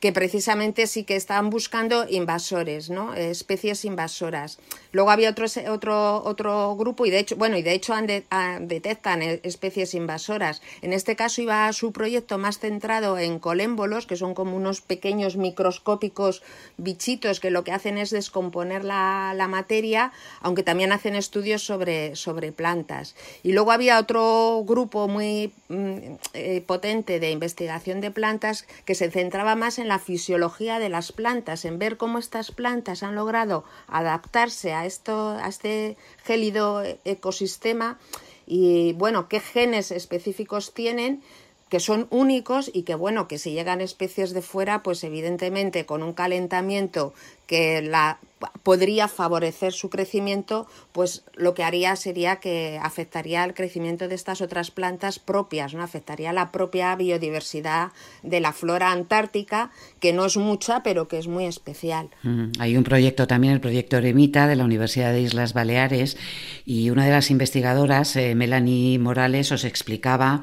que 0.03 0.11
precisamente 0.11 0.85
sí 0.85 1.05
que 1.05 1.15
estaban 1.15 1.49
buscando 1.49 2.05
invasores, 2.09 2.89
¿no? 2.89 3.13
especies 3.13 3.85
invasoras. 3.85 4.59
Luego 4.91 5.11
había 5.11 5.29
otro, 5.29 5.45
otro, 5.69 6.21
otro 6.25 6.75
grupo 6.75 7.05
y 7.05 7.09
de 7.09 7.19
hecho, 7.19 7.37
bueno, 7.37 7.55
y 7.55 7.61
de 7.61 7.71
hecho 7.71 7.93
detectan 8.59 9.21
especies 9.21 9.93
invasoras. 9.93 10.61
En 10.81 10.91
este 10.91 11.15
caso 11.15 11.41
iba 11.41 11.71
su 11.71 11.93
proyecto 11.93 12.37
más 12.37 12.59
centrado 12.59 13.17
en 13.17 13.39
colémbolos, 13.39 14.05
que 14.05 14.17
son 14.17 14.33
como 14.33 14.57
unos 14.57 14.81
pequeños 14.81 15.37
microscópicos 15.37 16.43
bichitos 16.75 17.39
que 17.39 17.49
lo 17.49 17.63
que 17.63 17.71
hacen 17.71 17.97
es 17.97 18.09
descomponer 18.09 18.83
la, 18.83 19.47
materia, 19.49 20.11
aunque 20.41 20.63
también 20.63 20.91
hacen 20.91 21.15
estudios 21.15 21.63
sobre, 21.63 22.17
sobre 22.17 22.51
plantas. 22.51 23.15
Y 23.41 23.53
luego 23.53 23.71
había 23.71 23.99
otro 23.99 24.63
grupo 24.65 25.07
muy 25.07 25.53
mm, 25.69 25.97
eh, 26.33 26.61
potente 26.67 27.21
de 27.21 27.31
investigación 27.31 28.01
de 28.01 28.11
plantas 28.11 28.65
que 28.83 28.95
se 28.95 29.09
centraba 29.09 29.55
más 29.55 29.79
en 29.79 29.87
la 29.87 29.92
fisiología 29.99 30.79
de 30.79 30.89
las 30.89 31.11
plantas, 31.11 31.65
en 31.65 31.79
ver 31.79 31.97
cómo 31.97 32.19
estas 32.19 32.51
plantas 32.51 33.03
han 33.03 33.15
logrado 33.15 33.63
adaptarse 33.87 34.73
a, 34.73 34.85
esto, 34.85 35.29
a 35.29 35.47
este 35.47 35.97
gélido 36.23 36.83
ecosistema 37.05 37.99
y 38.45 38.93
bueno, 38.93 39.29
qué 39.29 39.39
genes 39.39 39.91
específicos 39.91 40.73
tienen 40.73 41.23
que 41.73 41.79
son 41.79 42.05
únicos 42.11 42.69
y 42.71 42.83
que 42.83 42.93
bueno, 42.93 43.27
que 43.27 43.39
si 43.39 43.51
llegan 43.51 43.81
especies 43.81 44.31
de 44.31 44.43
fuera, 44.43 44.83
pues 44.83 45.03
evidentemente 45.03 45.87
con 45.87 46.03
un 46.03 46.13
calentamiento 46.13 47.15
que 47.47 47.81
la 47.81 48.19
podría 48.61 49.07
favorecer 49.07 49.73
su 49.73 49.89
crecimiento, 49.89 50.67
pues 50.91 51.23
lo 51.33 51.53
que 51.53 51.63
haría 51.63 51.95
sería 51.95 52.35
que 52.35 52.79
afectaría 52.81 53.41
al 53.41 53.53
crecimiento 53.53 54.07
de 54.07 54.15
estas 54.15 54.41
otras 54.41 54.69
plantas 54.69 55.17
propias, 55.17 55.73
¿no? 55.73 55.81
Afectaría 55.81 56.31
la 56.31 56.51
propia 56.51 56.95
biodiversidad 56.95 57.91
de 58.21 58.39
la 58.39 58.53
flora 58.53 58.91
antártica, 58.91 59.71
que 59.99 60.13
no 60.13 60.25
es 60.25 60.37
mucha, 60.37 60.83
pero 60.83 61.07
que 61.07 61.17
es 61.17 61.27
muy 61.27 61.45
especial. 61.45 62.09
Hay 62.59 62.77
un 62.77 62.83
proyecto 62.83 63.27
también, 63.27 63.53
el 63.53 63.61
proyecto 63.61 63.97
Eremita 63.97 64.45
de 64.47 64.55
la 64.55 64.65
Universidad 64.65 65.11
de 65.11 65.21
Islas 65.21 65.53
Baleares, 65.53 66.17
y 66.65 66.89
una 66.89 67.05
de 67.05 67.11
las 67.11 67.31
investigadoras, 67.31 68.15
eh, 68.15 68.35
Melanie 68.35 68.99
Morales, 68.99 69.51
os 69.51 69.63
explicaba 69.63 70.41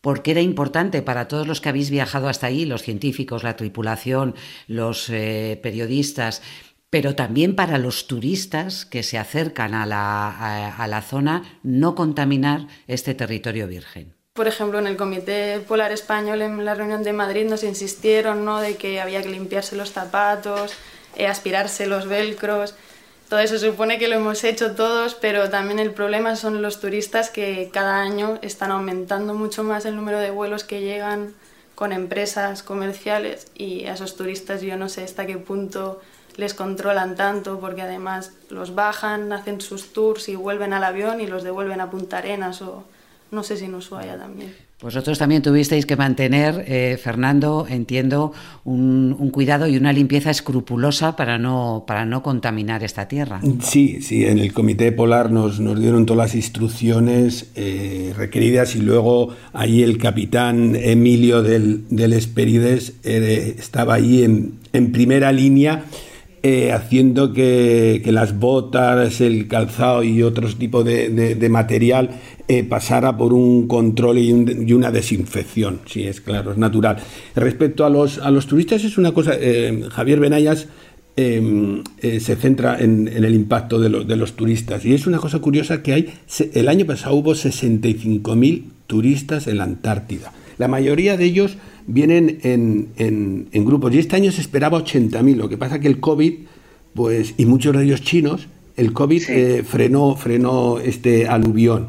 porque 0.00 0.30
era 0.30 0.40
importante 0.40 1.02
para 1.02 1.28
todos 1.28 1.46
los 1.46 1.60
que 1.60 1.68
habéis 1.68 1.90
viajado 1.90 2.28
hasta 2.28 2.46
ahí, 2.46 2.64
los 2.64 2.82
científicos, 2.82 3.42
la 3.42 3.56
tripulación, 3.56 4.34
los 4.66 5.10
eh, 5.10 5.58
periodistas, 5.62 6.42
pero 6.90 7.14
también 7.14 7.54
para 7.54 7.78
los 7.78 8.06
turistas 8.06 8.84
que 8.84 9.02
se 9.02 9.16
acercan 9.16 9.74
a 9.74 9.86
la, 9.86 10.70
a, 10.76 10.86
la 10.88 11.02
zona, 11.02 11.58
no 11.62 11.94
contaminar 11.94 12.66
este 12.88 13.14
territorio 13.14 13.68
virgen. 13.68 14.14
Por 14.34 14.48
ejemplo, 14.48 14.78
en 14.78 14.86
el 14.86 14.96
Comité 14.96 15.60
Polar 15.60 15.92
Español, 15.92 16.42
en 16.42 16.64
la 16.64 16.74
reunión 16.74 17.02
de 17.02 17.12
Madrid, 17.12 17.46
nos 17.46 17.62
insistieron 17.62 18.44
¿no? 18.44 18.60
de 18.60 18.76
que 18.76 19.00
había 19.00 19.22
que 19.22 19.28
limpiarse 19.28 19.76
los 19.76 19.92
zapatos, 19.92 20.72
eh, 21.16 21.26
aspirarse 21.26 21.86
los 21.86 22.06
velcros. 22.06 22.74
Todo 23.30 23.38
eso 23.38 23.60
supone 23.60 24.00
que 24.00 24.08
lo 24.08 24.16
hemos 24.16 24.42
hecho 24.42 24.74
todos, 24.74 25.14
pero 25.14 25.50
también 25.50 25.78
el 25.78 25.92
problema 25.92 26.34
son 26.34 26.62
los 26.62 26.80
turistas 26.80 27.30
que 27.30 27.70
cada 27.72 28.00
año 28.00 28.40
están 28.42 28.72
aumentando 28.72 29.34
mucho 29.34 29.62
más 29.62 29.84
el 29.84 29.94
número 29.94 30.18
de 30.18 30.32
vuelos 30.32 30.64
que 30.64 30.80
llegan 30.80 31.32
con 31.76 31.92
empresas 31.92 32.64
comerciales 32.64 33.46
y 33.54 33.84
a 33.84 33.94
esos 33.94 34.16
turistas 34.16 34.62
yo 34.62 34.76
no 34.76 34.88
sé 34.88 35.04
hasta 35.04 35.28
qué 35.28 35.38
punto 35.38 36.00
les 36.38 36.54
controlan 36.54 37.14
tanto 37.14 37.60
porque 37.60 37.82
además 37.82 38.32
los 38.48 38.74
bajan, 38.74 39.32
hacen 39.32 39.60
sus 39.60 39.92
tours 39.92 40.28
y 40.28 40.34
vuelven 40.34 40.72
al 40.72 40.82
avión 40.82 41.20
y 41.20 41.28
los 41.28 41.44
devuelven 41.44 41.80
a 41.80 41.88
Punta 41.88 42.18
Arenas 42.18 42.60
o 42.62 42.82
no 43.30 43.44
sé 43.44 43.56
si 43.56 43.66
en 43.66 43.76
Ushuaia 43.76 44.18
también. 44.18 44.69
Vosotros 44.82 45.18
también 45.18 45.42
tuvisteis 45.42 45.84
que 45.84 45.94
mantener, 45.94 46.64
eh, 46.66 46.98
Fernando, 47.02 47.66
entiendo, 47.68 48.32
un, 48.64 49.30
cuidado 49.30 49.68
y 49.68 49.76
una 49.76 49.92
limpieza 49.92 50.30
escrupulosa 50.30 51.16
para 51.16 51.36
no, 51.36 51.84
para 51.86 52.06
no 52.06 52.22
contaminar 52.22 52.82
esta 52.82 53.06
tierra. 53.06 53.42
Sí, 53.62 54.00
sí, 54.00 54.24
en 54.24 54.38
el 54.38 54.54
Comité 54.54 54.90
Polar 54.90 55.30
nos, 55.30 55.60
nos 55.60 55.78
dieron 55.78 56.06
todas 56.06 56.28
las 56.28 56.34
instrucciones 56.34 57.50
eh, 57.56 58.14
requeridas 58.16 58.74
y 58.74 58.80
luego 58.80 59.34
ahí 59.52 59.82
el 59.82 59.98
capitán 59.98 60.74
Emilio 60.74 61.42
del, 61.42 61.84
del 61.90 62.14
Esperides 62.14 62.94
eh, 63.04 63.56
estaba 63.58 63.94
ahí 63.94 64.22
en, 64.22 64.54
en 64.72 64.92
primera 64.92 65.30
línea 65.30 65.84
eh, 66.42 66.72
haciendo 66.72 67.34
que, 67.34 68.02
las 68.06 68.38
botas, 68.38 69.20
el 69.20 69.46
calzado 69.46 70.02
y 70.02 70.22
otros 70.22 70.56
tipos 70.56 70.84
de, 70.86 71.48
material 71.50 72.10
eh, 72.48 72.64
pasara 72.64 73.18
por 73.18 73.34
un 73.34 73.68
control 73.68 74.18
y, 74.18 74.32
una 74.72 74.90
desinfección. 74.90 75.80
Sí, 75.84 76.04
es 76.06 76.22
claro, 76.22 76.52
es 76.52 76.56
natural. 76.56 76.96
Respecto 77.36 77.84
a 77.84 77.90
los, 77.90 78.18
a 78.18 78.30
los 78.30 78.46
turistas, 78.46 78.84
es 78.84 78.96
una 78.96 79.12
cosa, 79.12 79.32
eh, 79.38 79.84
Javier 79.90 80.20
Benayas 80.20 80.68
se 81.16 82.36
centra 82.36 82.78
en, 82.80 83.06
el 83.06 83.34
impacto 83.34 83.78
de, 83.78 83.90
de, 84.06 84.16
los 84.16 84.32
turistas 84.32 84.86
y 84.86 84.94
es 84.94 85.06
una 85.06 85.18
cosa 85.18 85.38
curiosa 85.40 85.82
que 85.82 85.92
hay, 85.92 86.14
el 86.54 86.66
año 86.66 86.86
pasado 86.86 87.14
hubo 87.16 87.32
65.000 87.32 88.64
turistas 88.86 89.46
en 89.46 89.58
la 89.58 89.64
Antártida. 89.64 90.32
La 90.56 90.66
mayoría 90.66 91.18
de 91.18 91.24
ellos 91.26 91.58
vienen 91.92 92.38
en, 92.42 92.88
en, 93.52 93.64
grupos. 93.64 93.94
Y 93.94 93.98
este 93.98 94.16
año 94.16 94.32
se 94.32 94.40
esperaba 94.40 94.82
80.000. 94.82 95.36
Lo 95.36 95.48
que 95.48 95.58
pasa 95.58 95.80
que 95.80 95.88
el 95.88 96.00
COVID, 96.00 96.34
pues, 96.94 97.34
y 97.36 97.46
muchos 97.46 97.76
de 97.76 97.84
ellos 97.84 98.02
chinos, 98.02 98.48
el 98.76 98.92
COVID 98.92 99.22
eh, 99.28 99.62
frenó, 99.64 100.16
frenó 100.16 100.78
este 100.78 101.26
aluvión. 101.26 101.88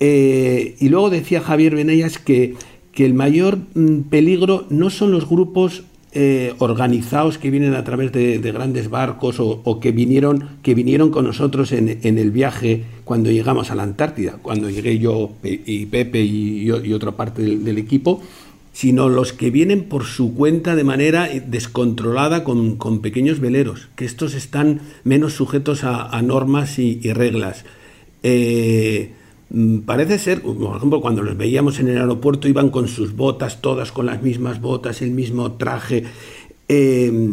Eh, 0.00 0.76
y 0.80 0.88
luego 0.88 1.10
decía 1.10 1.40
Javier 1.40 1.74
Benellas 1.74 2.18
que, 2.18 2.54
que 2.92 3.04
el 3.04 3.14
mayor 3.14 3.58
mm, 3.74 4.02
peligro 4.10 4.66
no 4.70 4.90
son 4.90 5.12
los 5.12 5.28
grupos 5.28 5.84
eh, 6.16 6.54
organizados 6.58 7.38
que 7.38 7.50
vienen 7.50 7.74
a 7.74 7.82
través 7.82 8.12
de, 8.12 8.38
grandes 8.38 8.88
barcos 8.88 9.36
o, 9.40 9.80
que, 9.80 9.90
vinieron, 9.90 10.48
que 10.62 10.74
vinieron 10.74 11.10
con 11.10 11.24
nosotros 11.24 11.72
en, 11.72 11.98
en, 12.02 12.18
el 12.18 12.30
viaje 12.30 12.84
cuando 13.04 13.32
llegamos 13.32 13.72
a 13.72 13.74
la 13.74 13.82
Antártida, 13.82 14.38
cuando 14.40 14.70
llegué 14.70 15.00
yo 15.00 15.32
y 15.42 15.86
Pepe 15.86 16.22
y, 16.22 16.70
y 16.70 16.92
otra 16.92 17.12
parte 17.12 17.42
del 17.42 17.78
equipo, 17.78 18.22
sino 18.74 19.08
los 19.08 19.32
que 19.32 19.50
vienen 19.50 19.84
por 19.84 20.04
su 20.04 20.34
cuenta 20.34 20.74
de 20.74 20.82
manera 20.82 21.28
descontrolada 21.46 22.42
con, 22.42 22.76
pequeños 23.00 23.38
veleros, 23.38 23.88
que 23.94 24.04
estos 24.04 24.34
están 24.34 24.80
menos 25.04 25.32
sujetos 25.32 25.84
a, 25.84 26.20
normas 26.22 26.80
y, 26.80 27.00
reglas. 27.12 27.64
Eh, 28.24 29.12
mm, 29.50 29.78
parece 29.78 30.18
ser, 30.18 30.42
por 30.42 30.76
ejemplo, 30.76 31.00
cuando 31.00 31.22
los 31.22 31.36
veíamos 31.36 31.78
en 31.78 31.88
el 31.88 31.98
aeropuerto 31.98 32.48
iban 32.48 32.70
con 32.70 32.88
sus 32.88 33.14
botas, 33.14 33.62
todas 33.62 33.92
con 33.92 34.06
las 34.06 34.22
mismas 34.22 34.60
botas, 34.60 35.02
el 35.02 35.12
mismo 35.12 35.52
traje. 35.52 36.02
Eh, 36.66 37.30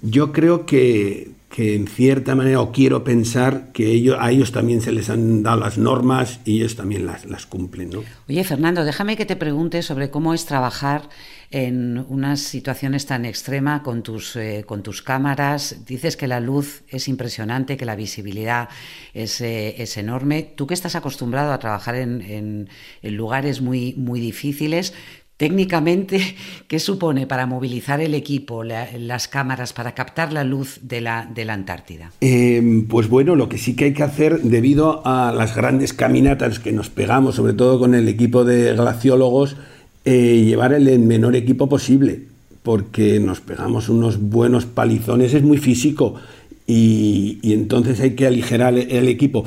yo 0.00 0.32
creo 0.32 0.64
que, 0.64 1.32
que 1.52 1.74
en 1.74 1.86
cierta 1.86 2.34
manera, 2.34 2.62
o 2.62 2.72
quiero 2.72 3.04
pensar 3.04 3.72
que 3.72 3.92
ellos, 3.92 4.16
a 4.18 4.30
ellos 4.30 4.52
también 4.52 4.80
se 4.80 4.90
les 4.90 5.10
han 5.10 5.42
dado 5.42 5.60
las 5.60 5.76
normas 5.76 6.40
y 6.46 6.56
ellos 6.56 6.76
también 6.76 7.04
las, 7.04 7.26
las 7.26 7.44
cumplen. 7.44 7.90
¿no? 7.90 8.02
Oye, 8.26 8.42
Fernando, 8.42 8.86
déjame 8.86 9.18
que 9.18 9.26
te 9.26 9.36
pregunte 9.36 9.82
sobre 9.82 10.08
cómo 10.08 10.32
es 10.32 10.46
trabajar 10.46 11.10
en 11.50 12.06
unas 12.08 12.40
situaciones 12.40 13.04
tan 13.04 13.26
extremas 13.26 13.82
con 13.82 14.02
tus, 14.02 14.34
eh, 14.36 14.64
con 14.66 14.82
tus 14.82 15.02
cámaras. 15.02 15.84
Dices 15.84 16.16
que 16.16 16.26
la 16.26 16.40
luz 16.40 16.84
es 16.88 17.06
impresionante, 17.06 17.76
que 17.76 17.84
la 17.84 17.96
visibilidad 17.96 18.70
es, 19.12 19.42
eh, 19.42 19.74
es 19.76 19.98
enorme. 19.98 20.54
Tú 20.56 20.66
que 20.66 20.72
estás 20.72 20.96
acostumbrado 20.96 21.52
a 21.52 21.58
trabajar 21.58 21.96
en, 21.96 22.22
en, 22.22 22.70
en 23.02 23.14
lugares 23.14 23.60
muy, 23.60 23.92
muy 23.98 24.20
difíciles, 24.20 24.94
Técnicamente, 25.42 26.36
¿qué 26.68 26.78
supone 26.78 27.26
para 27.26 27.46
movilizar 27.46 28.00
el 28.00 28.14
equipo, 28.14 28.62
las 28.62 29.26
cámaras, 29.26 29.72
para 29.72 29.90
captar 29.92 30.32
la 30.32 30.44
luz 30.44 30.78
de 30.82 31.00
la, 31.00 31.26
Antártida? 31.48 32.12
Em, 32.20 32.86
pues 32.86 33.08
bueno, 33.08 33.34
lo 33.34 33.48
que 33.48 33.58
sí 33.58 33.74
que 33.74 33.86
hay 33.86 33.92
que 33.92 34.04
hacer, 34.04 34.40
debido 34.42 35.04
a 35.04 35.32
las 35.32 35.56
grandes 35.56 35.94
caminatas 35.94 36.60
que 36.60 36.70
nos 36.70 36.90
pegamos, 36.90 37.34
sobre 37.34 37.54
todo 37.54 37.80
con 37.80 37.96
el 37.96 38.06
equipo 38.06 38.44
de 38.44 38.72
glaciólogos, 38.74 39.56
eh, 40.04 40.44
llevar 40.46 40.74
el 40.74 40.96
menor 41.00 41.34
equipo 41.34 41.68
posible, 41.68 42.20
porque 42.62 43.18
nos 43.18 43.40
pegamos 43.40 43.88
unos 43.88 44.20
buenos 44.20 44.64
palizones, 44.64 45.34
es 45.34 45.42
muy 45.42 45.58
físico 45.58 46.20
y 46.64 47.40
entonces 47.52 48.00
hay 48.00 48.12
que 48.14 48.28
aligerar 48.28 48.78
el 48.78 49.08
equipo. 49.08 49.44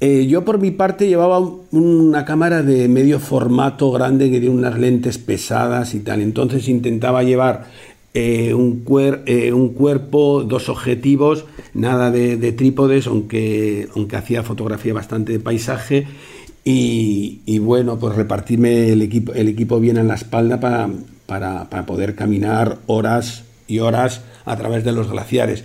Eh, 0.00 0.26
yo 0.28 0.44
por 0.44 0.60
mi 0.60 0.70
parte 0.70 1.08
llevaba 1.08 1.40
una 1.72 2.24
cámara 2.24 2.62
de 2.62 2.86
medio 2.88 3.18
formato 3.18 3.90
grande 3.90 4.30
que 4.30 4.38
tiene 4.38 4.54
unas 4.54 4.78
lentes 4.78 5.18
pesadas 5.18 5.94
y 5.94 6.00
tal. 6.00 6.20
Entonces 6.20 6.68
intentaba 6.68 7.24
llevar 7.24 7.66
eh, 8.14 8.54
un, 8.54 8.84
eh, 9.26 9.52
un, 9.52 9.70
cuerpo, 9.70 10.44
dos 10.44 10.68
objetivos, 10.68 11.46
nada 11.74 12.12
de, 12.12 12.52
trípodes, 12.52 13.08
aunque, 13.08 13.88
aunque 13.96 14.16
hacía 14.16 14.42
fotografía 14.44 14.94
bastante 14.94 15.32
de 15.32 15.40
paisaje. 15.40 16.06
Y, 16.64 17.58
bueno, 17.60 17.98
pues 17.98 18.14
repartirme 18.14 18.90
el 18.90 19.00
equipo, 19.00 19.32
el 19.32 19.48
equipo 19.48 19.80
bien 19.80 19.96
en 19.96 20.06
la 20.06 20.16
espalda 20.16 20.60
para, 20.60 20.90
para 21.26 21.86
poder 21.86 22.14
caminar 22.14 22.78
horas 22.86 23.44
y 23.66 23.78
horas 23.78 24.20
a 24.44 24.54
través 24.56 24.84
de 24.84 24.92
los 24.92 25.10
glaciares. 25.10 25.64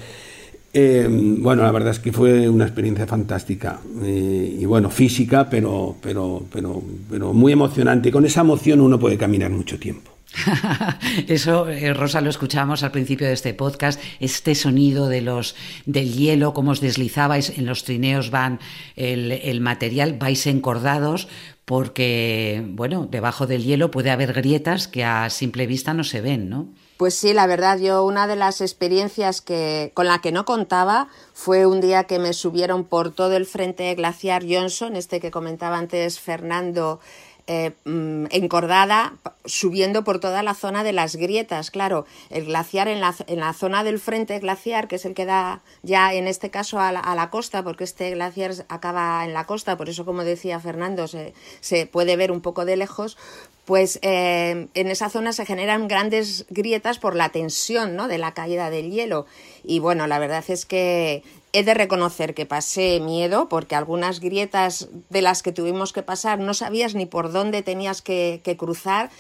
Eh, 0.76 1.08
bueno, 1.08 1.62
la 1.62 1.72
verdad 1.72 1.92
es 1.92 2.00
que 2.00 2.12
fue 2.12 2.50
una 2.50 2.66
experiencia 2.66 3.06
fantástica 3.06 3.80
eh, 4.02 4.58
y 4.60 4.66
bueno, 4.66 4.90
física, 4.90 5.48
pero, 5.48 5.96
pero, 6.02 6.46
pero, 6.52 6.82
pero 7.10 7.32
muy 7.32 7.52
emocionante. 7.54 8.12
Con 8.12 8.26
esa 8.26 8.42
emoción 8.42 8.82
uno 8.82 8.98
puede 8.98 9.18
caminar 9.18 9.52
mucho 9.52 9.78
tiempo. 9.78 10.12
Eso, 11.28 11.70
eh, 11.70 11.94
Rosa, 11.94 12.22
lo 12.22 12.32
escuchamos 12.32 12.82
al 12.82 12.92
principio 12.92 13.28
de 13.28 13.34
este 13.34 13.54
podcast, 13.54 14.02
este 14.20 14.56
sonido 14.56 15.08
de 15.08 15.22
los, 15.22 15.56
del 15.86 16.12
hielo, 16.14 16.56
cómo 16.56 16.72
os 16.72 16.82
deslizabais, 16.82 17.58
en 17.58 17.68
los 17.68 17.84
trineos 17.84 18.32
van 18.32 18.60
el, 18.96 19.32
el 19.32 19.62
material, 19.62 20.18
vais 20.20 20.48
encordados, 20.48 21.28
porque, 21.66 22.64
bueno, 22.66 23.08
debajo 23.10 23.48
del 23.48 23.64
hielo 23.64 23.92
puede 23.92 24.12
haber 24.12 24.34
grietas 24.34 24.88
que 24.88 25.04
a 25.04 25.30
simple 25.30 25.66
vista 25.66 25.94
no 25.94 26.04
se 26.04 26.22
ven, 26.22 26.50
¿no? 26.50 26.68
Pues 26.98 27.16
sí, 27.16 27.34
la 27.34 27.48
verdad, 27.48 27.80
yo 27.80 28.06
una 28.06 28.28
de 28.28 28.36
las 28.36 28.62
experiencias 28.62 29.42
que, 29.42 29.92
con 29.94 30.06
la 30.06 30.20
que 30.20 30.32
no 30.32 30.46
contaba 30.46 31.08
fue 31.34 31.66
un 31.66 31.82
día 31.82 32.04
que 32.04 32.20
me 32.20 32.34
subieron 32.34 32.84
por 32.84 33.12
todo 33.12 33.36
el 33.36 33.46
frente 33.46 33.94
glaciar 33.96 34.44
Johnson, 34.48 34.96
este 34.96 35.20
que 35.20 35.32
comentaba 35.32 35.78
antes 35.78 36.20
Fernando, 36.20 37.00
eh, 37.48 37.72
mm, 37.84 38.28
encordada, 38.32 39.14
subiendo 39.46 40.04
por 40.04 40.20
toda 40.20 40.44
la 40.44 40.54
zona 40.54 40.84
de 40.84 40.94
las 40.94 41.16
grietas. 41.18 41.72
Claro, 41.72 42.06
el 42.30 42.46
glaciar 42.46 42.88
en 42.88 43.02
la, 43.02 43.14
en 43.28 43.40
la, 43.40 43.54
zona 43.54 43.84
del 43.84 44.00
frente 44.00 44.40
glaciar, 44.40 44.88
que 44.88 44.96
es 44.96 45.06
el 45.06 45.14
que 45.14 45.26
da 45.26 45.62
ya 45.82 46.14
en 46.14 46.28
este 46.28 46.50
caso 46.50 46.80
a 46.80 46.92
la, 46.92 47.30
costa, 47.30 47.64
porque 47.64 47.84
este 47.84 48.12
glaciar 48.12 48.54
acaba 48.70 49.26
en 49.26 49.34
la 49.34 49.46
costa, 49.46 49.76
por 49.78 49.90
eso, 49.90 50.06
como 50.06 50.24
decía 50.24 50.60
Fernando, 50.60 51.08
se, 51.08 51.34
se 51.60 51.86
puede 51.86 52.16
ver 52.16 52.32
un 52.32 52.42
poco 52.42 52.64
de 52.64 52.78
lejos, 52.78 53.18
pues 53.66 54.00
eh, 54.02 54.68
en 54.74 54.88
esa 54.88 55.10
zona 55.10 55.34
se 55.34 55.46
generan 55.46 55.88
grandes 55.88 56.46
grietas 56.50 57.00
por 57.00 57.16
la 57.16 57.30
tensión 57.30 57.96
¿no? 57.96 58.08
de 58.08 58.18
la 58.18 58.34
caída 58.34 58.70
del 58.70 58.92
hielo. 58.92 59.26
Y 59.64 59.80
bueno, 59.80 60.08
la 60.08 60.20
verdad 60.20 60.44
es 60.48 60.66
que 60.66 61.24
he 61.54 61.64
de 61.64 61.76
reconocer 61.76 62.34
que 62.34 62.48
pasé 62.48 63.00
miedo 63.00 63.48
porque 63.48 63.76
algunas 63.76 64.20
grietas 64.20 64.90
de 65.10 65.22
las 65.22 65.44
que 65.44 65.52
tuvimos 65.52 65.94
que 65.94 66.02
pasar 66.02 66.40
no 66.40 66.56
sabías 66.56 66.96
ni 66.96 67.06
por 67.06 67.32
dónde 67.32 67.62
tenías 67.62 68.02
que, 68.02 68.42
cruzar. 68.58 69.12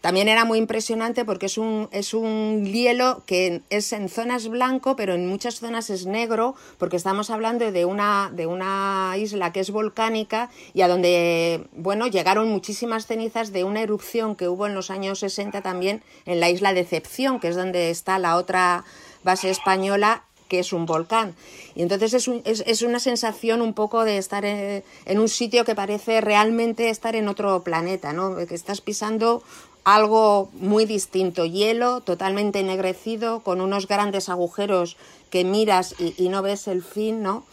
También 0.00 0.28
era 0.28 0.44
muy 0.44 0.58
impresionante 0.58 1.24
porque 1.24 1.46
es 1.46 1.58
un, 1.58 1.88
es 1.92 2.12
un 2.12 2.64
hielo 2.64 3.22
que 3.24 3.62
es 3.70 3.92
en 3.92 4.08
zonas 4.08 4.48
blanco, 4.48 4.94
pero 4.94 5.14
en 5.14 5.28
muchas 5.28 5.60
zonas 5.60 5.90
es 5.90 6.06
negro, 6.06 6.54
porque 6.78 6.96
estamos 6.96 7.30
hablando 7.30 7.70
de 7.72 7.84
una, 7.84 8.30
de 8.32 8.46
una 8.46 9.14
isla 9.16 9.52
que 9.52 9.60
es 9.60 9.70
volcánica 9.70 10.50
y 10.74 10.82
a 10.82 10.88
donde, 10.88 11.66
bueno, 11.72 12.08
llegaron 12.08 12.48
muchísimas 12.48 13.06
cenizas 13.06 13.52
de 13.52 13.64
una 13.64 13.80
erupción 13.80 14.36
que 14.36 14.48
hubo 14.48 14.66
en 14.66 14.74
los 14.74 14.90
años 14.90 15.20
60 15.20 15.62
también 15.62 16.02
en 16.24 16.40
la 16.40 16.50
isla 16.50 16.72
Decepción, 16.72 17.40
que 17.40 17.48
es 17.48 17.56
donde 17.56 17.90
está 17.90 18.18
la 18.18 18.36
otra 18.36 18.84
base 19.24 19.50
española 19.50 20.24
que 20.48 20.58
es 20.58 20.72
un 20.72 20.86
volcán. 20.86 21.34
Y 21.74 21.82
entonces 21.82 22.14
es, 22.14 22.30
es, 22.44 22.64
es 22.66 22.82
una 22.82 23.00
sensación 23.00 23.62
un 23.62 23.74
poco 23.74 24.04
de 24.04 24.18
estar 24.18 24.44
en, 24.44 24.84
en, 25.04 25.18
un 25.18 25.28
sitio 25.28 25.64
que 25.64 25.74
parece 25.74 26.20
realmente 26.20 26.90
estar 26.90 27.16
en 27.16 27.28
otro 27.28 27.62
planeta, 27.62 28.12
¿no? 28.12 28.36
Que 28.46 28.54
estás 28.54 28.80
pisando 28.80 29.42
algo 29.84 30.50
muy 30.54 30.84
distinto, 30.84 31.46
hielo 31.46 32.00
totalmente 32.00 32.58
ennegrecido, 32.58 33.40
con 33.40 33.60
unos 33.60 33.86
grandes 33.86 34.28
agujeros 34.28 34.96
que 35.30 35.44
miras 35.44 35.94
y, 36.00 36.14
y 36.16 36.28
no 36.28 36.42
ves 36.42 36.66
el 36.66 36.82
fin, 36.82 37.22
¿no? 37.22 37.44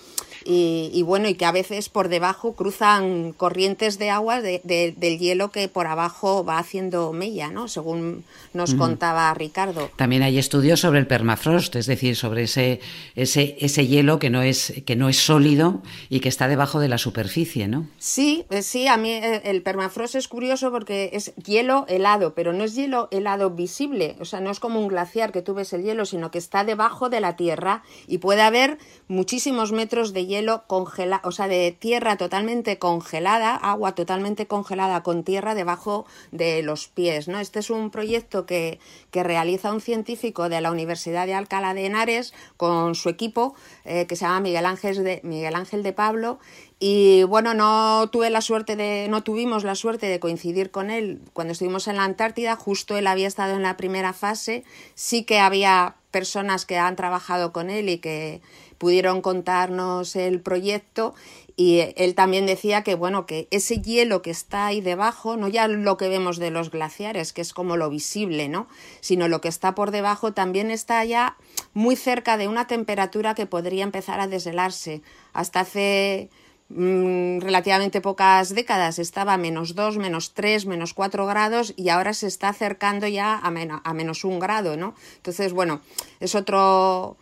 Y, 0.46 1.02
bueno, 1.04 1.28
y 1.28 1.36
que 1.36 1.46
a 1.46 1.52
veces 1.52 1.90
por 1.90 2.10
debajo 2.10 2.54
cruzan 2.54 3.34
corrientes 3.34 3.98
de 3.98 4.10
agua 4.10 4.42
de, 4.42 4.62
del 4.98 5.20
hielo 5.20 5.52
que 5.52 5.68
por 5.68 5.88
abajo 5.88 6.44
va 6.44 6.58
haciendo 6.58 7.14
mella, 7.14 7.50
¿no? 7.50 7.68
Según 7.68 8.24
nos 8.54 8.76
contaba 8.76 9.34
Ricardo. 9.34 9.90
También 9.96 10.24
hay 10.24 10.38
estudios 10.38 10.80
sobre 10.80 11.00
el 11.00 11.08
permafrost, 11.08 11.76
es 11.76 11.86
decir, 11.86 12.16
sobre 12.16 12.44
ese, 12.44 12.80
ese, 13.16 13.56
ese 13.60 13.88
hielo 13.88 14.20
que 14.20 14.30
no, 14.30 14.42
es, 14.42 14.74
que 14.86 14.96
no 14.96 15.10
es 15.10 15.18
sólido 15.18 15.82
y 16.10 16.20
que 16.20 16.30
está 16.30 16.48
debajo 16.48 16.80
de 16.80 16.90
la 16.90 16.98
superficie, 16.98 17.68
¿no? 17.68 17.88
Sí, 17.98 18.46
eh, 18.50 18.62
sí, 18.62 18.88
a 18.88 18.98
mí 18.98 19.12
eh, 19.12 19.42
el 19.46 19.62
permafrost 19.62 20.16
es 20.16 20.28
curioso 20.28 20.72
porque 20.72 21.12
es 21.14 21.34
hielo 21.36 21.86
helado, 21.88 22.34
pero 22.34 22.54
no 22.54 22.64
es 22.64 22.76
hielo 22.76 23.08
helado 23.12 23.52
visible, 23.52 24.16
o 24.20 24.26
sea, 24.26 24.40
no 24.40 24.52
es 24.52 24.60
como 24.60 24.80
un 24.80 24.88
glaciar 24.88 25.32
que 25.32 25.42
tú 25.42 25.54
ves 25.54 25.74
el 25.74 25.84
hielo, 25.84 26.06
sino 26.06 26.32
que 26.32 26.38
está 26.38 26.64
debajo 26.64 27.10
de 27.10 27.22
la 27.22 27.36
tierra 27.36 27.84
y 28.08 28.20
puede 28.20 28.42
haber 28.42 28.78
muchísimos 29.08 29.72
metros 29.72 30.14
de 30.14 30.26
hielo 30.26 30.33
hielo 30.34 30.66
congelado, 30.68 31.28
o 31.28 31.32
sea, 31.32 31.48
de 31.48 31.72
tierra 31.78 32.18
totalmente 32.18 32.80
congelada, 32.80 33.56
agua 33.56 33.94
totalmente 33.94 34.48
congelada 34.48 35.04
con 35.04 35.24
tierra 35.24 35.54
debajo 35.54 36.06
de 36.32 36.64
los 36.64 36.88
pies, 36.88 37.28
¿no? 37.28 37.40
Este 37.40 37.60
es 37.60 37.70
un 37.70 37.92
proyecto 37.92 38.46
que, 38.46 38.80
que 39.12 39.24
realiza 39.24 39.72
un 39.72 39.82
científico 39.82 40.50
de 40.50 40.62
la 40.62 40.72
Universidad 40.72 41.28
de 41.28 41.36
Alcalá 41.36 41.74
de 41.74 41.86
Henares 41.86 42.34
con 42.58 42.96
su 42.96 43.10
equipo, 43.10 43.56
eh, 43.86 44.06
que 44.08 44.16
se 44.16 44.26
llama 44.26 44.40
Miguel 44.40 44.66
Ángel 44.66 45.04
de, 45.04 45.22
Miguel 45.24 45.56
Ángel 45.56 45.84
de 45.84 45.94
Pablo, 45.94 46.40
y 46.80 47.24
bueno, 47.24 47.54
no 47.54 48.10
tuve 48.12 48.30
la 48.30 48.42
suerte 48.42 48.76
de, 48.76 49.08
no 49.10 49.24
tuvimos 49.24 49.64
la 49.64 49.76
suerte 49.76 50.08
de 50.08 50.20
coincidir 50.20 50.70
con 50.70 50.90
él. 50.92 51.22
Cuando 51.32 51.54
estuvimos 51.54 51.88
en 51.88 51.96
la 51.96 52.04
Antártida, 52.04 52.58
justo 52.58 52.98
él 52.98 53.08
había 53.08 53.28
estado 53.28 53.56
en 53.56 53.62
la 53.62 53.78
primera 53.78 54.12
fase, 54.12 54.66
sí 54.96 55.24
que 55.24 55.40
había 55.40 55.96
personas 56.12 56.66
que 56.66 56.78
han 56.78 56.96
trabajado 56.96 57.54
con 57.54 57.70
él 57.70 57.90
y 57.90 58.00
que 58.00 58.42
pudieron 58.84 59.22
contarnos 59.22 60.18
el 60.18 60.42
proyecto 60.42 61.16
y 61.56 61.80
él 61.96 62.16
también 62.16 62.46
decía 62.46 62.84
que 62.84 62.96
bueno 62.96 63.26
que 63.26 63.48
ese 63.50 63.82
hielo 63.82 64.22
que 64.22 64.30
está 64.30 64.66
ahí 64.66 64.82
debajo 64.82 65.38
no 65.38 65.48
ya 65.48 65.70
lo 65.70 65.96
que 65.96 66.10
vemos 66.10 66.38
de 66.38 66.52
los 66.52 66.70
glaciares 66.70 67.32
que 67.32 67.40
es 67.40 67.54
como 67.54 67.78
lo 67.78 67.90
visible 67.90 68.50
no 68.50 68.68
sino 69.00 69.30
lo 69.30 69.40
que 69.40 69.48
está 69.48 69.74
por 69.74 69.92
debajo 69.92 70.34
también 70.34 70.70
está 70.70 71.06
ya 71.06 71.38
muy 71.74 71.96
cerca 71.96 72.36
de 72.36 72.50
una 72.50 72.68
temperatura 72.68 73.36
que 73.36 73.46
podría 73.46 73.86
empezar 73.86 74.20
a 74.20 74.28
deshelarse 74.28 75.02
hasta 75.32 75.62
hace 75.62 76.30
mmm, 76.68 77.40
relativamente 77.40 78.02
pocas 78.02 78.54
décadas 78.54 79.00
estaba 79.00 79.36
a 79.36 79.38
menos 79.38 79.76
2, 79.76 79.96
menos 79.96 80.34
3, 80.34 80.66
menos 80.66 80.94
4 80.94 81.26
grados 81.26 81.74
y 81.78 81.88
ahora 81.88 82.14
se 82.14 82.28
está 82.28 82.50
acercando 82.50 83.08
ya 83.08 83.38
a, 83.38 83.50
menos, 83.50 83.80
a 83.86 83.94
menos 83.94 84.26
un 84.26 84.40
grado, 84.40 84.76
¿no? 84.76 84.94
Entonces, 85.16 85.54
bueno, 85.54 85.80
es 86.20 86.36
otro, 86.36 87.16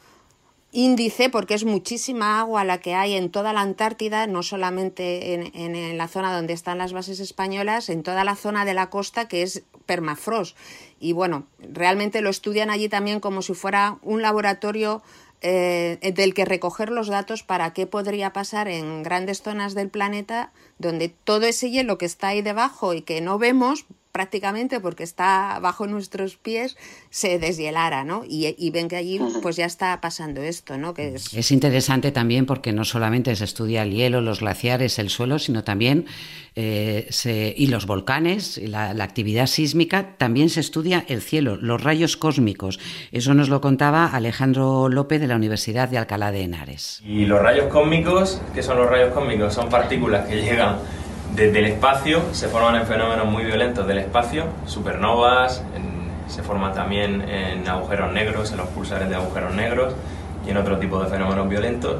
índice 0.71 1.29
porque 1.29 1.53
es 1.53 1.65
muchísima 1.65 2.39
agua 2.39 2.63
la 2.63 2.79
que 2.79 2.95
hay 2.95 3.13
en 3.13 3.29
toda 3.29 3.53
la 3.53 3.61
Antártida, 3.61 4.27
no 4.27 4.43
solamente 4.43 5.33
en, 5.33 5.97
la 5.97 6.07
zona 6.07 6.33
donde 6.33 6.53
están 6.53 6.77
las 6.77 6.93
bases 6.93 7.19
españolas, 7.19 7.89
en 7.89 8.03
toda 8.03 8.23
la 8.23 8.35
zona 8.35 8.65
de 8.65 8.73
la 8.73 8.89
costa 8.89 9.27
que 9.27 9.43
es 9.43 9.63
permafrost. 9.85 10.57
Y 10.99 11.13
bueno, 11.13 11.45
realmente 11.59 12.21
lo 12.21 12.29
estudian 12.29 12.69
allí 12.69 12.87
también 12.87 13.19
como 13.19 13.41
si 13.41 13.53
fuera 13.53 13.97
un 14.01 14.21
laboratorio 14.21 15.01
eh, 15.41 16.13
del 16.15 16.33
que 16.33 16.45
recoger 16.45 16.91
los 16.91 17.07
datos 17.07 17.43
para 17.43 17.73
qué 17.73 17.87
podría 17.87 18.31
pasar 18.31 18.67
en 18.67 19.03
grandes 19.03 19.41
zonas 19.41 19.73
del 19.73 19.89
planeta 19.89 20.51
donde 20.77 21.09
todo 21.09 21.45
ese 21.45 21.71
hielo 21.71 21.97
que 21.97 22.05
está 22.05 22.29
ahí 22.29 22.41
debajo 22.41 22.93
y 22.93 23.01
que 23.01 23.21
no 23.21 23.39
vemos 23.39 23.85
prácticamente 24.11 24.79
porque 24.79 25.03
está 25.03 25.59
bajo 25.61 25.87
nuestros 25.87 26.37
pies 26.37 26.77
se 27.09 27.39
deshielara, 27.39 28.03
¿no? 28.03 28.23
Y, 28.27 28.55
y, 28.57 28.69
ven 28.71 28.87
que 28.87 28.95
allí 28.95 29.19
pues 29.41 29.55
ya 29.55 29.65
está 29.65 29.99
pasando 30.01 30.41
esto, 30.41 30.77
¿no? 30.77 30.93
Que 30.93 31.15
es... 31.15 31.33
es 31.33 31.51
interesante 31.51 32.11
también 32.11 32.45
porque 32.45 32.73
no 32.73 32.85
solamente 32.85 33.35
se 33.35 33.43
estudia 33.43 33.83
el 33.83 33.91
hielo, 33.91 34.21
los 34.21 34.39
glaciares, 34.39 34.99
el 34.99 35.09
suelo, 35.09 35.39
sino 35.39 35.63
también 35.63 36.05
eh, 36.55 37.07
se, 37.09 37.53
y 37.57 37.67
los 37.67 37.85
volcanes, 37.85 38.57
y 38.57 38.67
la, 38.67 38.93
la, 38.93 39.03
actividad 39.03 39.47
sísmica, 39.47 40.17
también 40.17 40.49
se 40.49 40.59
estudia 40.59 41.05
el 41.07 41.21
cielo, 41.21 41.55
los 41.55 41.81
rayos 41.81 42.17
cósmicos. 42.17 42.79
Eso 43.11 43.33
nos 43.33 43.49
lo 43.49 43.61
contaba 43.61 44.07
Alejandro 44.07 44.89
López 44.89 45.21
de 45.21 45.27
la 45.27 45.35
Universidad 45.35 45.89
de 45.89 45.97
Alcalá 45.97 46.31
de 46.31 46.43
Henares. 46.43 47.01
Y 47.05 47.25
los 47.25 47.41
rayos 47.41 47.67
cósmicos, 47.67 48.41
¿qué 48.53 48.63
son 48.63 48.77
los 48.77 48.89
rayos 48.89 49.13
cósmicos? 49.13 49.53
Son 49.53 49.69
partículas 49.69 50.27
que 50.27 50.41
llegan 50.41 50.77
desde 51.35 51.59
el 51.59 51.65
espacio, 51.65 52.21
se 52.31 52.47
forman 52.47 52.75
en 52.75 52.85
fenómenos 52.85 53.25
muy 53.25 53.43
violentos 53.43 53.87
del 53.87 53.99
espacio, 53.99 54.45
supernovas, 54.65 55.63
se 56.27 56.43
forman 56.43 56.73
también 56.73 57.21
en 57.29 57.67
agujeros 57.67 58.11
negros, 58.13 58.51
en 58.51 58.57
los 58.57 58.67
pulsares 58.69 59.09
de 59.09 59.15
agujeros 59.15 59.53
negros 59.53 59.93
y 60.45 60.51
en 60.51 60.57
otro 60.57 60.77
tipo 60.77 61.01
de 61.01 61.09
fenómenos 61.09 61.47
violentos 61.49 61.97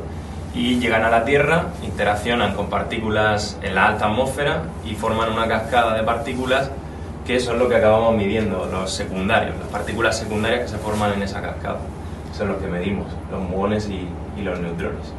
y 0.53 0.79
llegan 0.79 1.03
a 1.03 1.09
la 1.09 1.23
Tierra, 1.23 1.67
interaccionan 1.83 2.55
con 2.55 2.69
partículas 2.69 3.57
en 3.61 3.75
la 3.75 3.87
alta 3.87 4.07
atmósfera 4.07 4.63
y 4.85 4.95
forman 4.95 5.31
una 5.31 5.47
cascada 5.47 5.95
de 5.95 6.03
partículas 6.03 6.69
que 7.25 7.39
son 7.39 7.59
lo 7.59 7.69
que 7.69 7.75
acabamos 7.75 8.15
midiendo, 8.15 8.67
los 8.69 8.91
secundarios, 8.91 9.55
las 9.57 9.69
partículas 9.69 10.17
secundarias 10.17 10.63
que 10.63 10.67
se 10.67 10.77
forman 10.77 11.13
en 11.13 11.23
esa 11.23 11.41
cascada. 11.41 11.79
Son 12.37 12.47
los 12.47 12.57
que 12.57 12.67
medimos, 12.67 13.07
los 13.31 13.41
muones 13.41 13.87
y, 13.89 14.07
los 14.41 14.59
neutrones. 14.59 15.13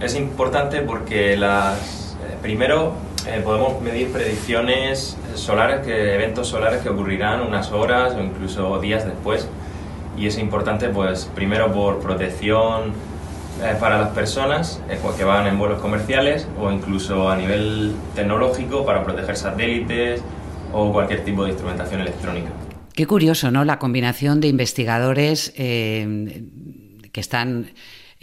Es 0.00 0.14
importante 0.14 0.80
porque 0.80 1.36
las, 1.36 2.03
primero 2.44 2.92
eh, 3.26 3.40
podemos 3.42 3.80
medir 3.80 4.12
predicciones 4.12 5.16
solares, 5.34 5.80
que, 5.80 6.14
eventos 6.14 6.46
solares 6.46 6.82
que 6.82 6.90
ocurrirán 6.90 7.40
unas 7.40 7.72
horas 7.72 8.14
o 8.14 8.22
incluso 8.22 8.78
días 8.80 9.06
después. 9.06 9.48
Y 10.18 10.26
es 10.26 10.36
importante, 10.36 10.90
pues, 10.90 11.24
primero 11.34 11.72
por 11.72 12.00
protección 12.00 12.92
eh, 13.62 13.74
para 13.80 13.98
las 13.98 14.10
personas 14.10 14.82
eh, 14.90 14.98
que 15.16 15.24
van 15.24 15.46
en 15.46 15.58
vuelos 15.58 15.80
comerciales 15.80 16.46
o 16.60 16.70
incluso 16.70 17.30
a 17.30 17.36
nivel 17.38 17.94
tecnológico 18.14 18.84
para 18.84 19.02
proteger 19.02 19.38
satélites 19.38 20.20
o 20.70 20.92
cualquier 20.92 21.24
tipo 21.24 21.44
de 21.44 21.50
instrumentación 21.52 22.02
electrónica. 22.02 22.50
Qué 22.92 23.06
curioso, 23.06 23.50
¿no? 23.52 23.64
La 23.64 23.78
combinación 23.78 24.42
de 24.42 24.48
investigadores 24.48 25.54
eh, 25.56 26.44
que 27.10 27.20
están 27.20 27.70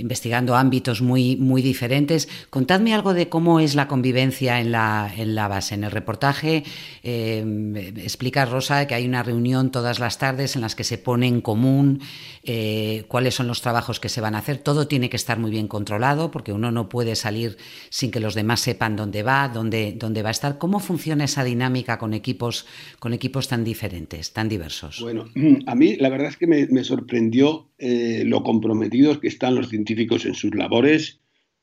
investigando 0.02 0.56
ámbitos 0.56 1.02
muy, 1.02 1.38
muy 1.38 1.62
diferentes. 1.62 2.28
Contadme 2.50 2.94
algo 2.94 3.14
de 3.14 3.30
cómo 3.30 3.60
es 3.60 3.76
la 3.76 3.88
convivencia 3.88 4.60
en 4.60 4.72
la, 4.72 5.12
en 5.16 5.36
la 5.36 5.48
base. 5.48 5.76
En 5.76 5.84
el 5.84 5.92
reportaje 5.92 6.64
eh, 7.04 7.94
explica 7.98 8.46
Rosa 8.46 8.86
que 8.88 8.96
hay 8.96 9.06
una 9.06 9.24
reunión 9.24 9.72
todas 9.72 10.00
las 10.00 10.18
tardes 10.18 10.56
en 10.56 10.62
las 10.62 10.76
que 10.76 10.84
se 10.84 10.98
pone 10.98 11.28
en 11.28 11.42
común 11.42 12.02
eh, 12.44 13.06
cuáles 13.08 13.36
son 13.36 13.48
los 13.48 13.62
trabajos 13.62 14.00
que 14.00 14.10
se 14.10 14.22
van 14.22 14.36
a 14.36 14.40
hacer. 14.40 14.58
Todo 14.58 14.88
tiene 14.88 15.10
que 15.10 15.18
estar 15.18 15.40
muy 15.40 15.52
bien 15.52 15.68
controlado 15.68 16.32
porque 16.32 16.52
uno 16.52 16.72
no 16.72 16.90
puede 16.90 17.16
salir 17.16 17.58
sin 17.90 18.12
que 18.12 18.20
los 18.20 18.36
demás 18.36 18.60
sepan 18.60 18.96
dónde 18.96 19.24
va, 19.24 19.48
dónde, 19.50 19.94
dónde 19.96 20.24
va 20.24 20.30
a 20.30 20.32
estar. 20.32 20.58
¿Cómo 20.58 20.80
funciona 20.80 21.24
esa 21.24 21.44
dinámica 21.44 21.98
con 21.98 22.14
equipos, 22.14 22.66
con 23.00 23.14
equipos 23.14 23.48
tan 23.48 23.64
diferentes, 23.64 24.34
tan 24.34 24.50
diversos? 24.50 25.00
Bueno, 25.02 25.26
a 25.68 25.76
mí 25.76 25.96
la 25.98 26.10
verdad 26.10 26.28
es 26.28 26.38
que 26.38 26.48
me, 26.48 26.68
me 26.68 26.84
sorprendió 26.84 27.71
eh, 27.84 28.22
lo 28.28 28.44
comprometidos 28.44 29.18
que 29.18 29.28
están 29.28 29.56
los 29.56 29.70
científicos 29.70 30.28
en 30.28 30.36
sus 30.36 30.54
labores, 30.54 31.20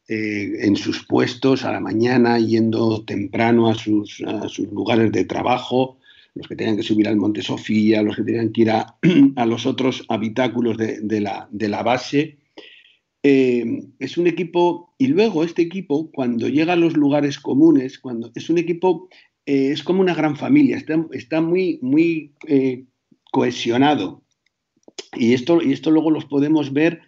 eh, 0.09 0.50
en 0.62 0.74
sus 0.74 1.07
puestos 1.07 1.64
a 1.64 1.70
la 1.70 1.78
mañana, 1.78 2.40
yendo 2.40 3.04
temprano 3.04 3.68
a 3.68 3.76
sus, 3.76 4.20
lugares 4.72 5.12
de 5.12 5.24
trabajo, 5.24 6.00
los 6.35 6.48
que 6.48 6.57
tenían 6.57 6.76
que 6.76 6.83
subir 6.83 7.07
al 7.07 7.18
Monte 7.18 7.40
Sofía, 7.40 8.02
los 8.02 8.16
que 8.16 8.24
tenían 8.24 8.50
que 8.50 8.62
ir 8.62 8.70
a, 8.72 8.96
los 9.46 9.64
otros 9.64 10.04
habitáculos 10.09 10.76
de, 10.76 11.20
la, 11.20 11.83
base. 11.85 12.38
Eh, 13.22 13.85
es 14.00 14.18
un 14.18 14.26
equipo, 14.26 14.96
y 14.98 15.07
luego 15.07 15.44
este 15.44 15.62
equipo, 15.62 16.11
cuando 16.11 16.48
llega 16.48 16.72
a 16.72 16.76
los 16.76 16.96
lugares 16.96 17.38
comunes, 17.38 18.00
cuando 18.00 18.33
es 18.35 18.50
un 18.50 18.59
equipo 18.59 19.09
es 19.46 19.85
como 19.85 20.00
una 20.00 20.14
gran 20.14 20.37
familia, 20.37 20.76
está, 21.12 21.40
muy, 21.40 22.35
cohesionado. 23.31 24.24
Y 25.16 25.34
esto, 25.34 25.62
y 25.62 25.72
esto 25.72 25.90
luego 25.90 26.11
los 26.11 26.24
podemos 26.24 26.72
ver 26.72 27.00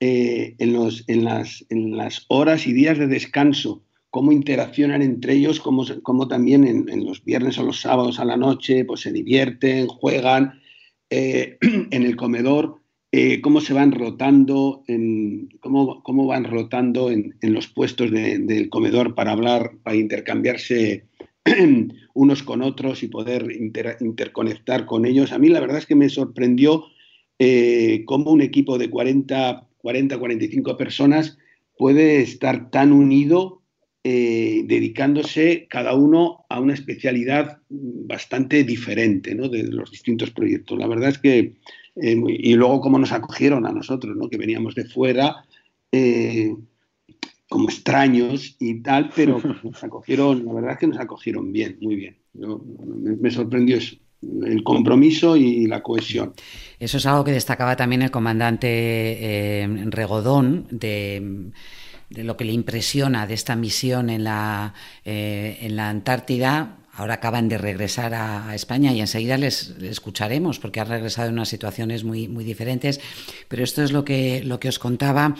eh, 0.00 0.54
en, 0.58 0.72
los, 0.72 1.04
en, 1.08 1.24
las, 1.24 1.64
en, 1.70 1.96
las, 1.96 2.24
horas 2.28 2.66
y 2.66 2.72
días 2.72 2.98
de 2.98 3.06
descanso, 3.06 3.82
cómo 4.10 4.32
interaccionan 4.32 5.02
entre 5.02 5.34
ellos, 5.34 5.60
cómo, 5.60 5.84
cómo 6.02 6.28
también 6.28 6.64
en, 6.64 7.04
los 7.04 7.24
viernes 7.24 7.58
o 7.58 7.64
los 7.64 7.80
sábados 7.80 8.20
a 8.20 8.24
la 8.24 8.36
noche 8.36 8.84
pues 8.84 9.00
se 9.00 9.12
divierten, 9.12 9.86
juegan 9.88 10.60
en 11.10 11.58
el 11.90 12.16
comedor. 12.16 12.76
Eh, 13.10 13.40
cómo 13.40 13.62
se 13.62 13.72
van 13.72 13.92
rotando, 13.92 14.82
en, 14.86 15.48
cómo, 15.60 16.02
cómo 16.02 16.26
van 16.26 16.44
rotando 16.44 17.10
en, 17.10 17.36
en 17.40 17.54
los 17.54 17.66
puestos 17.66 18.10
de, 18.10 18.38
del 18.38 18.68
comedor 18.68 19.14
para 19.14 19.32
hablar, 19.32 19.78
para 19.82 19.96
intercambiarse 19.96 21.06
unos 22.14 22.42
con 22.42 22.62
otros 22.62 23.02
y 23.02 23.08
poder 23.08 23.50
inter, 23.50 23.96
interconectar 24.00 24.86
con 24.86 25.06
ellos. 25.06 25.32
A 25.32 25.38
mí 25.38 25.48
la 25.48 25.60
verdad 25.60 25.78
es 25.78 25.86
que 25.86 25.94
me 25.94 26.08
sorprendió 26.08 26.84
eh, 27.38 28.02
cómo 28.04 28.30
un 28.30 28.40
equipo 28.40 28.78
de 28.78 28.90
40, 28.90 29.66
40, 29.78 30.18
45 30.18 30.76
personas 30.76 31.38
puede 31.76 32.20
estar 32.20 32.70
tan 32.70 32.92
unido 32.92 33.62
eh, 34.04 34.62
dedicándose 34.64 35.66
cada 35.68 35.94
uno 35.94 36.44
a 36.48 36.60
una 36.60 36.74
especialidad 36.74 37.58
bastante 37.68 38.64
diferente 38.64 39.34
¿no? 39.34 39.48
de 39.48 39.64
los 39.64 39.90
distintos 39.90 40.30
proyectos. 40.30 40.78
La 40.78 40.86
verdad 40.86 41.10
es 41.10 41.18
que 41.18 41.54
eh, 42.00 42.16
y 42.26 42.54
luego 42.54 42.80
cómo 42.80 42.98
nos 42.98 43.12
acogieron 43.12 43.66
a 43.66 43.72
nosotros, 43.72 44.16
¿no? 44.16 44.28
que 44.28 44.38
veníamos 44.38 44.74
de 44.74 44.84
fuera 44.84 45.44
eh, 45.90 46.54
como 47.48 47.68
extraños 47.68 48.56
y 48.60 48.80
tal, 48.82 49.10
pero 49.14 49.40
nos 49.62 49.82
acogieron, 49.82 50.44
la 50.44 50.52
verdad 50.52 50.72
es 50.72 50.78
que 50.78 50.86
nos 50.86 50.98
acogieron 50.98 51.52
bien, 51.52 51.78
muy 51.80 51.96
bien. 51.96 52.16
Yo, 52.34 52.64
me, 52.86 53.16
me, 53.16 53.30
sorprendió 53.30 53.76
eso, 53.76 53.96
el 54.22 54.62
compromiso 54.62 55.36
y 55.36 55.66
la 55.66 55.82
cohesión. 55.82 56.34
Eso 56.78 56.96
es 56.96 57.06
algo 57.06 57.24
que 57.24 57.32
destacaba 57.32 57.76
también 57.76 58.02
el 58.02 58.10
comandante 58.10 58.68
eh, 58.70 59.84
Regodón 59.86 60.66
de 60.70 61.52
lo 62.10 62.36
que 62.36 62.44
le 62.44 62.52
impresiona 62.52 63.26
de 63.26 63.34
esta 63.34 63.54
misión 63.54 64.10
en 64.10 64.24
la, 64.24 64.74
eh, 65.04 65.58
en 65.60 65.76
la 65.76 65.88
Antártida, 65.88 66.78
Ahora 66.98 67.14
acaban 67.14 67.48
de 67.48 67.58
regresar 67.58 68.12
a, 68.12 68.52
España 68.56 68.92
y 68.92 69.00
enseguida 69.00 69.38
les, 69.38 69.76
les, 69.78 69.92
escucharemos 69.92 70.58
porque 70.58 70.80
han 70.80 70.88
regresado 70.88 71.28
en 71.28 71.34
unas 71.34 71.48
situaciones 71.48 72.02
muy, 72.02 72.26
muy 72.26 72.42
diferentes. 72.42 73.00
Pero 73.46 73.62
esto 73.62 73.84
es 73.84 73.92
lo 73.92 74.04
que, 74.04 74.42
lo 74.42 74.58
que 74.58 74.68
os 74.68 74.80
contaba 74.80 75.36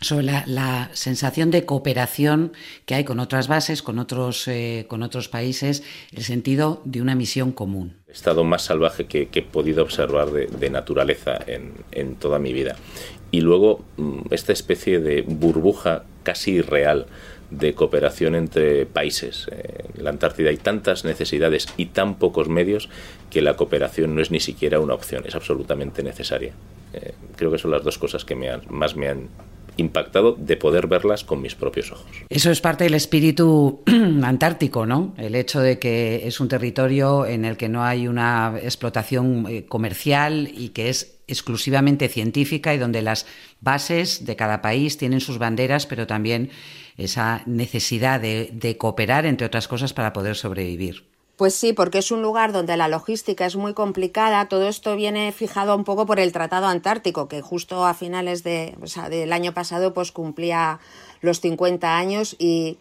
sobre 0.00 0.26
la, 0.46 0.90
sensación 0.92 1.50
de 1.50 1.64
cooperación 1.64 2.52
que 2.86 2.94
hay 2.94 3.04
con 3.04 3.20
otras 3.20 3.48
bases, 3.48 3.82
con 3.82 3.98
otros, 3.98 4.46
eh, 4.48 4.86
con 4.88 5.02
otros 5.02 5.28
países, 5.28 5.82
el 6.12 6.22
sentido 6.22 6.82
de 6.84 7.02
una 7.02 7.14
misión 7.14 7.52
común. 7.52 7.96
El 8.06 8.14
estado 8.14 8.44
más 8.44 8.62
salvaje 8.62 9.06
que, 9.06 9.28
he 9.32 9.42
podido 9.42 9.82
observar 9.82 10.30
de, 10.30 10.70
naturaleza 10.70 11.38
en, 11.46 12.14
toda 12.16 12.38
mi 12.38 12.52
vida. 12.52 12.76
Y 13.30 13.40
luego 13.40 13.84
mm, 13.96 14.20
esta 14.30 14.52
especie 14.52 15.00
de 15.00 15.22
burbuja 15.22 16.04
casi 16.22 16.52
irreal 16.52 17.06
de 17.50 17.74
cooperación 17.74 18.34
entre 18.34 18.84
países. 18.86 19.46
En 19.96 20.04
la 20.04 20.10
Antártida 20.10 20.50
hay 20.50 20.58
tantas 20.58 21.04
necesidades 21.04 21.66
y 21.76 21.86
tan 21.86 22.16
pocos 22.16 22.48
medios 22.48 22.90
que 23.30 23.40
la 23.40 23.56
cooperación 23.56 24.14
no 24.14 24.20
es 24.20 24.30
ni 24.30 24.40
siquiera 24.40 24.80
una 24.80 24.94
opción, 24.94 25.24
es 25.26 25.34
absolutamente 25.34 26.02
necesaria. 26.02 26.52
Eh, 26.92 27.14
creo 27.36 27.50
que 27.50 27.58
son 27.58 27.70
las 27.70 27.82
dos 27.82 27.98
cosas 27.98 28.24
que 28.24 28.34
más 28.68 28.96
me 28.96 29.08
han 29.08 29.28
impactado 29.78 30.32
de 30.32 30.56
poder 30.56 30.86
verlas 30.86 31.24
con 31.24 31.40
mis 31.40 31.54
propios 31.54 31.90
ojos. 31.92 32.06
Eso 32.28 32.50
es 32.50 32.60
parte 32.60 32.84
del 32.84 32.94
espíritu 32.94 33.82
antártico, 34.22 34.84
¿no? 34.84 35.14
El 35.16 35.34
hecho 35.34 35.60
de 35.60 35.78
que 35.78 36.26
es 36.26 36.40
un 36.40 36.48
territorio 36.48 37.24
en 37.24 37.46
el 37.46 37.56
que 37.56 37.68
no 37.68 37.84
hay 37.84 38.06
una 38.06 38.54
explotación 38.62 39.46
eh, 39.48 39.64
comercial 39.66 40.50
y 40.54 40.70
que 40.70 40.90
es 40.90 41.18
exclusivamente 41.26 42.08
científica 42.08 42.74
y 42.74 42.78
donde 42.78 43.02
las 43.02 43.26
bases 43.60 44.26
de 44.26 44.36
cada 44.36 44.60
país 44.60 44.98
tienen 44.98 45.20
sus 45.20 45.38
banderas, 45.38 45.86
pero 45.86 46.06
también 46.06 46.50
esa 46.96 47.42
necesidad 47.46 48.20
de, 48.20 48.50
de 48.52 48.76
cooperar, 48.76 49.24
entre 49.24 49.46
otras 49.46 49.68
cosas, 49.68 49.92
para 49.92 50.12
poder 50.12 50.36
sobrevivir. 50.36 51.04
Pues 51.38 51.54
sí, 51.54 51.72
porque 51.72 51.98
es 51.98 52.10
un 52.10 52.20
lugar 52.20 52.50
donde 52.50 52.76
la 52.76 52.88
logística 52.88 53.46
es 53.46 53.54
muy 53.54 53.72
complicada. 53.72 54.48
Todo 54.48 54.66
esto 54.66 54.96
viene 54.96 55.30
fijado 55.30 55.76
un 55.76 55.84
poco 55.84 56.04
por 56.04 56.18
el 56.18 56.32
Tratado 56.32 56.66
Antártico, 56.66 57.28
que 57.28 57.42
justo 57.42 57.86
a 57.86 57.94
finales 57.94 58.42
de, 58.42 58.76
del 59.08 59.32
año 59.32 59.54
pasado 59.54 59.94
pues 59.94 60.10
cumplía 60.10 60.80
los 61.20 61.40
50 61.40 61.96
años 61.96 62.34
y 62.40 62.76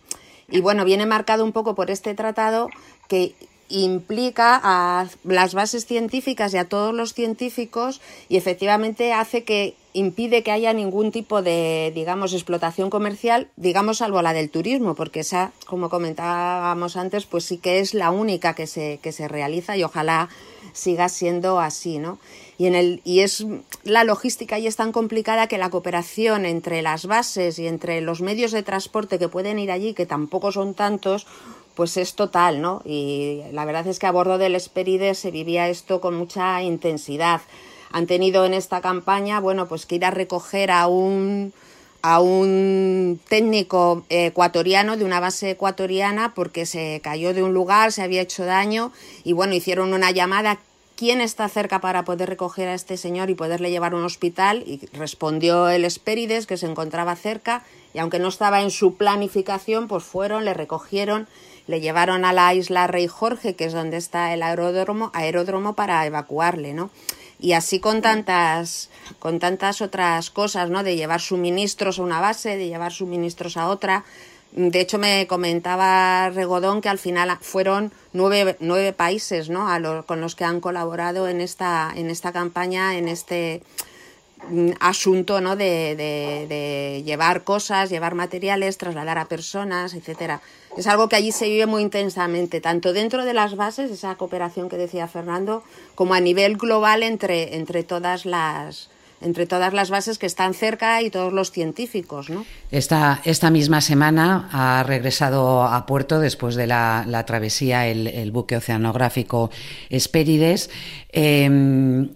bueno, 0.64 0.86
viene 0.86 1.06
marcado 1.06 1.44
un 1.44 1.52
poco 1.52 1.76
por 1.76 1.92
este 1.92 2.16
tratado 2.16 2.70
que 3.08 3.36
implica 3.70 4.60
a 4.64 5.08
las 5.24 5.54
bases 5.54 5.86
científicas 5.86 6.52
y 6.56 6.58
a 6.58 6.68
todos 6.68 6.96
los 6.96 7.14
científicos 7.14 8.02
y 8.28 8.38
efectivamente 8.38 9.14
hace 9.14 9.44
que 9.44 9.76
impide 9.98 10.44
que 10.44 10.52
haya 10.52 10.74
ningún 10.74 11.12
tipo 11.12 11.42
de, 11.42 11.92
digamos, 11.96 12.34
explotación 12.34 12.92
comercial, 12.92 13.48
digamos, 13.56 13.98
salvo 13.98 14.22
la 14.22 14.34
del 14.34 14.52
turismo, 14.52 14.94
porque 14.94 15.22
esa, 15.22 15.52
como 15.66 15.90
comentábamos 15.90 16.98
antes, 16.98 17.26
pues 17.26 17.46
sí 17.46 17.58
que 17.58 17.80
es 17.80 17.96
la 17.96 18.12
única 18.12 18.54
que 18.54 18.68
se, 18.68 19.00
que 19.02 19.12
se 19.12 19.28
realiza 19.28 19.76
y 19.76 19.84
ojalá 19.84 20.30
siga 20.74 21.10
siendo 21.10 21.60
así, 21.60 21.98
¿no? 21.98 22.20
Y, 22.60 22.68
en 22.68 22.76
el, 22.76 23.02
y 23.06 23.22
es 23.22 23.46
la 23.84 24.04
logística 24.04 24.60
y 24.60 24.68
es 24.68 24.76
tan 24.76 24.92
complicada 24.92 25.48
que 25.48 25.58
la 25.58 25.72
cooperación 25.72 26.46
entre 26.46 26.84
las 26.84 27.08
bases 27.08 27.58
y 27.58 27.66
entre 27.66 28.02
los 28.02 28.22
medios 28.22 28.52
de 28.52 28.62
transporte 28.62 29.18
que 29.18 29.30
pueden 29.30 29.58
ir 29.58 29.72
allí, 29.72 29.96
que 29.96 30.06
tampoco 30.06 30.52
son 30.52 30.76
tantos, 30.76 31.26
pues 31.74 31.98
es 31.98 32.14
total, 32.14 32.62
¿no? 32.62 32.84
Y 32.86 33.42
la 33.52 33.66
verdad 33.66 33.88
es 33.88 33.98
que 33.98 34.06
a 34.06 34.12
bordo 34.12 34.38
del 34.38 34.54
Esperides 34.54 35.18
se 35.18 35.32
vivía 35.32 35.70
esto 35.70 36.02
con 36.02 36.16
mucha 36.16 36.62
intensidad. 36.62 37.42
Han 37.92 38.08
tenido 38.08 38.46
en 38.46 38.54
esta 38.54 38.82
campaña, 38.82 39.40
bueno, 39.40 39.68
pues 39.68 39.86
que 39.86 39.96
ir 39.96 40.06
a 40.06 40.12
recoger 40.12 40.72
a 40.72 40.88
un 40.88 41.54
a 42.04 42.22
un 42.22 43.20
técnico 43.28 44.06
ecuatoriano 44.10 44.98
de 44.98 45.04
una 45.04 45.20
base 45.20 45.50
ecuatoriana 45.52 46.34
porque 46.36 46.66
se 46.66 47.02
cayó 47.04 47.34
de 47.34 47.44
un 47.44 47.54
lugar, 47.54 47.92
se 47.92 48.04
había 48.04 48.22
hecho 48.22 48.46
daño 48.46 48.92
y 49.24 49.34
bueno, 49.34 49.56
hicieron 49.56 49.94
una 49.94 50.12
llamada 50.12 50.60
quién 50.96 51.22
está 51.22 51.50
cerca 51.50 51.82
para 51.82 52.06
poder 52.06 52.30
recoger 52.30 52.70
a 52.70 52.76
este 52.76 52.98
señor 52.98 53.30
y 53.30 53.36
poderle 53.36 53.72
llevar 53.72 53.94
a 53.94 53.98
un 53.98 54.06
hospital 54.06 54.64
y 54.66 54.86
respondió 54.94 55.70
el 55.70 55.86
Espérides 55.86 56.48
que 56.48 56.56
se 56.56 56.68
encontraba 56.68 57.16
cerca 57.16 57.64
y 57.94 58.00
aunque 58.00 58.20
no 58.20 58.28
estaba 58.28 58.62
en 58.62 58.72
su 58.72 58.96
planificación, 58.96 59.88
pues 59.88 60.04
fueron, 60.04 60.46
le 60.46 60.54
recogieron 60.54 61.28
le 61.68 61.82
llevaron 61.82 62.26
a 62.26 62.34
la 62.34 62.54
isla 62.54 62.88
Rey 62.88 63.08
Jorge, 63.08 63.56
que 63.56 63.66
es 63.66 63.74
donde 63.74 63.98
está 63.98 64.34
el 64.34 64.42
aeródromo, 64.42 65.12
aeródromo 65.14 65.74
para 65.74 66.06
evacuarle, 66.06 66.74
¿no? 66.74 66.90
Y 67.40 67.54
así 67.54 67.80
con 67.80 68.02
tantas, 68.02 68.90
con 69.20 69.40
tantas 69.40 69.82
otras 69.82 70.30
cosas, 70.32 70.70
¿no? 70.70 70.84
De 70.84 70.96
llevar 70.96 71.22
suministros 71.22 72.00
a 72.00 72.04
una 72.04 72.20
base, 72.20 72.58
de 72.58 72.68
llevar 72.68 72.92
suministros 72.92 73.58
a 73.58 73.68
otra. 73.68 74.04
De 74.54 74.80
hecho, 74.80 74.98
me 74.98 75.28
comentaba 75.28 76.30
Regodón 76.30 76.82
que 76.82 76.90
al 76.90 76.98
final 76.98 77.38
fueron 77.42 77.92
nueve, 78.14 78.58
nueve 78.60 78.92
países, 78.92 79.50
¿no? 79.50 79.72
A 79.72 80.04
con 80.04 80.20
los 80.20 80.36
que 80.36 80.46
han 80.46 80.62
colaborado 80.62 81.28
en 81.28 81.42
esta, 81.42 81.92
en 81.96 82.10
esta 82.10 82.32
campaña, 82.32 82.98
en 82.98 83.08
este 83.08 83.62
mm, 84.50 84.72
asunto, 84.80 85.40
¿no? 85.40 85.56
De, 85.56 85.96
de, 85.96 86.48
de 86.48 87.04
llevar 87.06 87.44
cosas, 87.44 87.92
llevar 87.92 88.16
materiales, 88.16 88.80
trasladar 88.80 89.20
a 89.20 89.26
personas, 89.26 89.94
etcétera 89.94 90.42
es 90.78 90.88
algo 90.88 91.10
que 91.10 91.16
allí 91.16 91.32
se 91.32 91.50
vive 91.50 91.66
muy 91.66 91.82
intensamente, 91.82 92.62
tanto 92.62 92.94
dentro 92.94 93.26
de 93.26 93.34
las 93.34 93.56
bases, 93.56 93.92
esa 93.92 94.16
cooperación 94.16 94.70
que 94.70 94.78
decía 94.78 95.08
Fernando, 95.08 95.64
como 95.96 96.14
a 96.14 96.20
nivel 96.20 96.58
global 96.58 97.04
entre, 97.04 97.56
entre 97.56 97.84
todas 97.84 98.26
las 98.26 98.90
entre 99.20 99.48
todas 99.48 99.74
las 99.74 99.90
bases 99.90 100.20
que 100.20 100.28
están 100.28 100.54
cerca 100.54 101.02
y 101.02 101.10
todos 101.10 101.34
los 101.34 101.50
científicos. 101.50 102.30
¿no? 102.30 102.46
Esta, 102.70 103.20
esta 103.26 103.50
misma 103.50 103.82
semana 103.82 104.48
ha 104.52 104.84
regresado 104.84 105.64
a 105.64 105.88
puerto 105.88 106.20
después 106.20 106.54
de 106.54 106.68
la, 106.68 107.04
la 107.08 107.26
travesía 107.26 107.88
el, 107.88 108.32
buque 108.32 108.58
oceanográfico 108.58 109.50
Espérides. 109.90 110.70
Eh, 111.12 112.08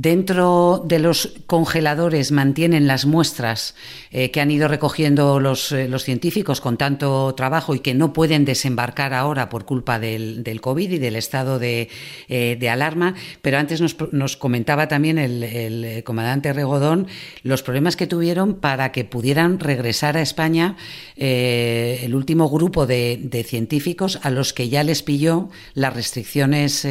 Dentro 0.00 0.84
de 0.86 1.00
los 1.00 1.32
congeladores 1.46 2.30
mantienen 2.30 2.86
las 2.86 3.04
muestras 3.04 3.74
eh, 4.12 4.30
que 4.30 4.40
han 4.40 4.52
ido 4.52 4.68
recogiendo 4.68 5.40
los, 5.40 5.72
eh, 5.72 5.88
los, 5.88 6.04
científicos 6.04 6.60
con 6.60 6.76
tanto 6.76 7.34
trabajo 7.34 7.74
y 7.74 7.80
que 7.80 7.94
no 7.94 8.12
pueden 8.12 8.44
desembarcar 8.44 9.12
ahora 9.12 9.48
por 9.48 9.64
culpa 9.64 9.98
del, 9.98 10.60
COVID 10.60 10.92
y 10.92 10.98
del 10.98 11.16
estado 11.16 11.58
de, 11.58 11.88
eh, 12.28 12.56
de 12.60 12.70
alarma. 12.70 13.16
Pero 13.42 13.58
antes 13.58 13.80
nos, 13.80 13.96
nos 14.12 14.36
comentaba 14.36 14.86
también 14.86 15.18
el, 15.18 15.42
el, 15.42 16.04
comandante 16.04 16.52
Regodón 16.52 17.08
los 17.42 17.64
problemas 17.64 17.96
que 17.96 18.06
tuvieron 18.06 18.54
para 18.54 18.92
que 18.92 19.04
pudieran 19.04 19.58
regresar 19.58 20.16
a 20.16 20.22
España 20.22 20.76
el 21.16 22.14
último 22.14 22.48
grupo 22.48 22.86
de, 22.86 23.18
de, 23.20 23.42
científicos 23.42 24.20
a 24.22 24.30
los 24.30 24.52
que 24.52 24.68
ya 24.68 24.84
les 24.84 25.02
pilló 25.02 25.48
las 25.74 25.92
restricciones 25.92 26.86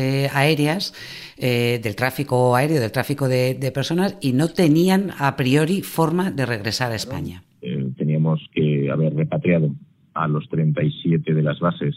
eh, 1.39 1.79
del 1.81 1.95
tráfico 1.95 2.55
aéreo, 2.55 2.79
del 2.79 2.91
tráfico 2.91 3.27
de, 3.27 3.53
de, 3.53 3.71
personas 3.71 4.17
y 4.21 4.33
no 4.33 4.47
tenían 4.49 5.11
a 5.19 5.35
priori 5.35 5.81
forma 5.81 6.31
de 6.31 6.45
regresar 6.45 6.91
a 6.91 6.95
España. 6.95 7.43
Eh, 7.61 7.89
teníamos 7.97 8.41
que 8.53 8.89
haber 8.91 9.13
repatriado 9.15 9.69
a 10.13 10.27
los 10.27 10.47
37 10.49 11.33
de 11.33 11.41
las 11.43 11.59
bases 11.59 11.95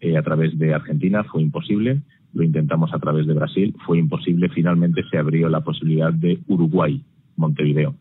eh, 0.00 0.16
a 0.16 0.22
través 0.22 0.58
de 0.58 0.74
Argentina, 0.74 1.22
fue 1.24 1.42
imposible. 1.42 2.00
Lo 2.34 2.42
intentamos 2.42 2.92
a 2.92 2.98
través 2.98 3.26
de 3.26 3.34
Brasil, 3.34 3.74
fue 3.86 3.98
imposible. 3.98 4.48
Finalmente 4.48 5.02
se 5.10 5.18
abrió 5.18 5.48
la 5.48 5.60
posibilidad 5.60 6.12
de 6.12 6.40
Uruguay, 6.48 7.00
Montevideo. 7.36 7.94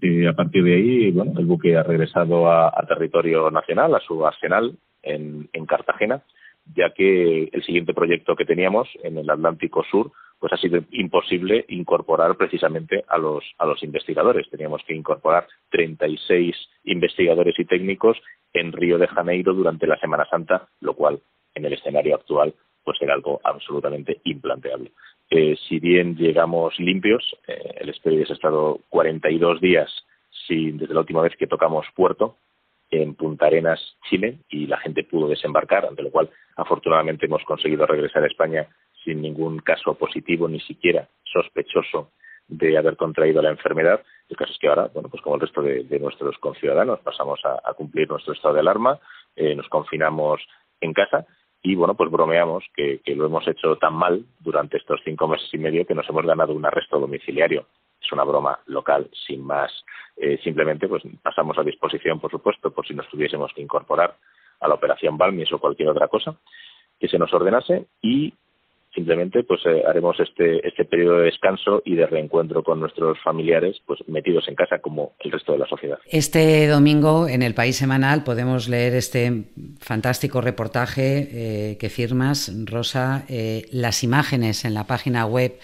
Eh, 0.00 0.26
a 0.26 0.32
partir 0.32 0.64
de 0.64 0.76
ahí, 0.76 1.10
bueno, 1.10 1.38
el 1.38 1.44
buque 1.44 1.76
ha 1.76 1.82
regresado 1.82 2.50
a, 2.50 2.72
territorio 2.88 3.50
nacional, 3.50 3.94
a 3.94 4.00
su 4.00 4.24
arsenal 4.24 4.78
en, 5.02 5.48
en 5.52 5.66
Cartagena, 5.66 6.22
ya 6.64 6.90
que 6.90 7.48
el 7.52 7.62
siguiente 7.64 7.94
proyecto 7.94 8.36
que 8.36 8.44
teníamos 8.44 8.88
en 9.02 9.18
el 9.18 9.30
Atlántico 9.30 9.84
Sur 9.84 10.12
pues 10.38 10.52
ha 10.54 10.56
sido 10.56 10.80
imposible 10.90 11.66
incorporar 11.68 12.34
precisamente 12.36 13.04
a 13.08 13.18
los, 13.18 13.44
a 13.58 13.66
los 13.66 13.82
investigadores. 13.82 14.48
Teníamos 14.48 14.82
que 14.84 14.94
incorporar 14.94 15.46
36 15.70 16.56
investigadores 16.84 17.58
y 17.58 17.66
técnicos 17.66 18.16
en 18.54 18.72
Río 18.72 18.96
de 18.96 19.06
Janeiro 19.06 19.52
durante 19.52 19.86
la 19.86 19.98
Semana 19.98 20.26
Santa, 20.30 20.66
lo 20.80 20.94
cual 20.94 21.20
en 21.54 21.66
el 21.66 21.74
escenario 21.74 22.14
actual 22.14 22.54
pues 22.82 22.96
era 23.02 23.12
algo 23.12 23.40
absolutamente 23.44 24.20
implanteable. 24.24 24.92
Eh, 25.28 25.56
si 25.68 25.78
bien 25.78 26.16
llegamos 26.16 26.78
limpios, 26.80 27.36
eh, 27.46 27.74
el 27.76 27.90
Expedies 27.90 28.30
ha 28.30 28.34
estado 28.34 28.80
42 28.88 29.60
días 29.60 29.90
sin, 30.46 30.78
desde 30.78 30.94
la 30.94 31.00
última 31.00 31.20
vez 31.20 31.36
que 31.36 31.46
tocamos 31.46 31.86
puerto 31.94 32.36
en 32.90 33.14
Punta 33.14 33.46
Arenas, 33.46 33.96
Chile, 34.08 34.38
y 34.48 34.66
la 34.66 34.78
gente 34.78 35.04
pudo 35.04 35.28
desembarcar, 35.28 35.86
ante 35.86 36.02
lo 36.02 36.10
cual 36.10 36.30
afortunadamente 36.56 37.26
hemos 37.26 37.44
conseguido 37.44 37.86
regresar 37.86 38.24
a 38.24 38.26
España 38.26 38.68
sin 39.04 39.22
ningún 39.22 39.60
caso 39.60 39.94
positivo, 39.94 40.48
ni 40.48 40.60
siquiera 40.60 41.08
sospechoso 41.24 42.10
de 42.48 42.76
haber 42.76 42.96
contraído 42.96 43.40
la 43.40 43.50
enfermedad. 43.50 44.02
El 44.28 44.36
caso 44.36 44.52
es 44.52 44.58
que 44.58 44.68
ahora, 44.68 44.90
bueno, 44.92 45.08
pues 45.08 45.22
como 45.22 45.36
el 45.36 45.40
resto 45.40 45.62
de, 45.62 45.98
nuestros 46.00 46.36
conciudadanos, 46.38 47.00
pasamos 47.00 47.40
a, 47.44 47.72
cumplir 47.74 48.08
nuestro 48.08 48.34
estado 48.34 48.54
de 48.54 48.60
alarma, 48.60 48.98
eh, 49.36 49.54
nos 49.54 49.68
confinamos 49.68 50.40
en 50.80 50.92
casa 50.92 51.26
y, 51.62 51.74
bueno, 51.74 51.94
pues 51.94 52.10
bromeamos 52.10 52.64
que, 52.74 53.00
lo 53.14 53.26
hemos 53.26 53.46
hecho 53.46 53.76
tan 53.76 53.94
mal 53.94 54.24
durante 54.40 54.78
estos 54.78 55.00
cinco 55.04 55.28
meses 55.28 55.48
y 55.52 55.58
medio 55.58 55.86
que 55.86 55.94
nos 55.94 56.08
hemos 56.08 56.26
ganado 56.26 56.52
un 56.52 56.64
arresto 56.64 56.98
domiciliario. 56.98 57.66
Es 58.00 58.12
una 58.12 58.24
broma 58.24 58.58
local, 58.66 59.10
sin 59.26 59.44
más. 59.44 59.72
Eh, 60.16 60.38
simplemente, 60.42 60.88
pues 60.88 61.02
pasamos 61.22 61.58
a 61.58 61.62
disposición, 61.62 62.18
por 62.20 62.30
supuesto, 62.30 62.70
por 62.70 62.86
si 62.86 62.94
nos 62.94 63.08
tuviésemos 63.08 63.52
que 63.54 63.62
incorporar 63.62 64.16
a 64.60 64.68
la 64.68 64.74
operación 64.74 65.18
Balmis 65.18 65.52
o 65.52 65.58
cualquier 65.58 65.88
otra 65.88 66.08
cosa 66.08 66.36
que 66.98 67.08
se 67.08 67.18
nos 67.18 67.32
ordenase 67.32 67.86
y 68.02 68.34
simplemente 68.94 69.42
pues 69.44 69.60
eh, 69.66 69.82
haremos 69.88 70.18
este 70.20 70.66
este 70.66 70.84
periodo 70.84 71.18
de 71.18 71.24
descanso 71.24 71.82
y 71.84 71.94
de 71.94 72.06
reencuentro 72.06 72.62
con 72.62 72.80
nuestros 72.80 73.18
familiares 73.22 73.80
pues 73.86 74.00
metidos 74.08 74.48
en 74.48 74.54
casa 74.54 74.78
como 74.78 75.12
el 75.20 75.30
resto 75.30 75.52
de 75.52 75.58
la 75.58 75.66
sociedad. 75.66 75.98
Este 76.06 76.66
domingo 76.66 77.28
en 77.28 77.42
el 77.42 77.54
País 77.54 77.76
Semanal 77.76 78.24
podemos 78.24 78.68
leer 78.68 78.94
este 78.94 79.44
fantástico 79.80 80.40
reportaje 80.40 81.28
eh, 81.32 81.76
que 81.78 81.88
firmas, 81.88 82.52
Rosa, 82.66 83.24
eh, 83.28 83.66
las 83.72 84.02
imágenes 84.02 84.64
en 84.64 84.74
la 84.74 84.86
página 84.86 85.26
web 85.26 85.58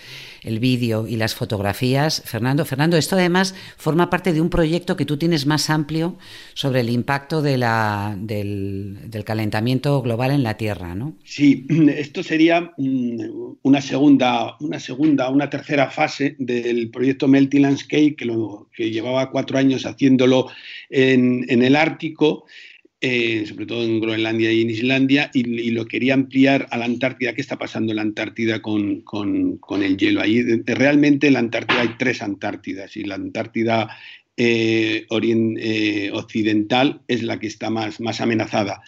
el 0.47 0.61
vídeo 0.61 1.07
y 1.07 1.17
las 1.17 1.35
fotografías. 1.35 2.23
Fernando, 2.25 2.65
Fernando, 2.65 2.97
esto 2.97 3.17
además 3.17 3.55
forma 3.77 4.09
parte 4.09 4.33
de 4.33 4.41
un 4.41 4.49
proyecto 4.49 4.97
que 4.97 5.05
tú 5.05 5.17
tienes 5.17 5.45
más 5.45 5.69
amplio 5.71 6.17
sobre 6.55 6.81
el 6.81 6.89
impacto 6.89 7.43
de 7.43 7.59
la, 7.59 8.17
del, 8.17 9.25
calentamiento 9.25 10.01
global 10.03 10.31
en 10.31 10.45
la 10.45 10.57
Tierra, 10.57 10.95
¿no? 10.95 11.15
Sí, 11.25 11.67
esto 11.97 12.23
sería 12.23 12.73
mm, 12.77 13.16
una 13.63 13.81
segunda, 13.81 14.57
una 14.61 14.81
segunda, 14.81 15.31
una 15.31 15.51
tercera 15.51 15.91
fase 15.91 16.37
del 16.39 16.91
proyecto 16.91 17.29
Melty 17.29 17.59
Landscape 17.59 18.17
que, 18.17 18.31
que 18.75 18.91
llevaba 18.91 19.31
cuatro 19.31 19.59
años 19.59 19.87
haciéndolo 19.87 20.49
en, 20.91 21.45
el 21.49 21.77
Ártico 21.77 22.47
eh, 23.01 23.45
sobre 23.47 23.67
todo 23.67 23.85
en 23.85 24.01
Groenlandia 24.01 24.51
y 24.51 24.63
en 24.63 24.71
Islandia, 24.71 25.31
y, 25.35 25.71
lo 25.71 25.85
quería 25.85 26.15
ampliar 26.15 26.67
a 26.71 26.79
la 26.79 26.87
Antártida. 26.87 27.35
¿Qué 27.35 27.43
está 27.43 27.59
pasando 27.59 27.93
en 27.93 27.97
la 27.97 28.03
Antártida 28.03 28.63
con, 28.63 29.05
el 29.83 29.97
hielo? 29.99 30.23
Ahí 30.23 30.43
realmente 30.65 31.27
en 31.27 31.35
la 31.35 31.41
Antártida 31.41 31.83
hay 31.83 31.91
tres 31.99 32.23
Antártidas 32.23 32.97
y 32.97 33.05
la 33.05 33.17
Antártida 33.17 33.91
eh, 34.37 35.07
eh, 35.09 36.11
occidental 36.15 37.01
es 37.07 37.23
la 37.23 37.39
que 37.39 37.47
está 37.47 37.69
más, 37.69 38.01
más 38.01 38.21
amenazada. 38.21 38.83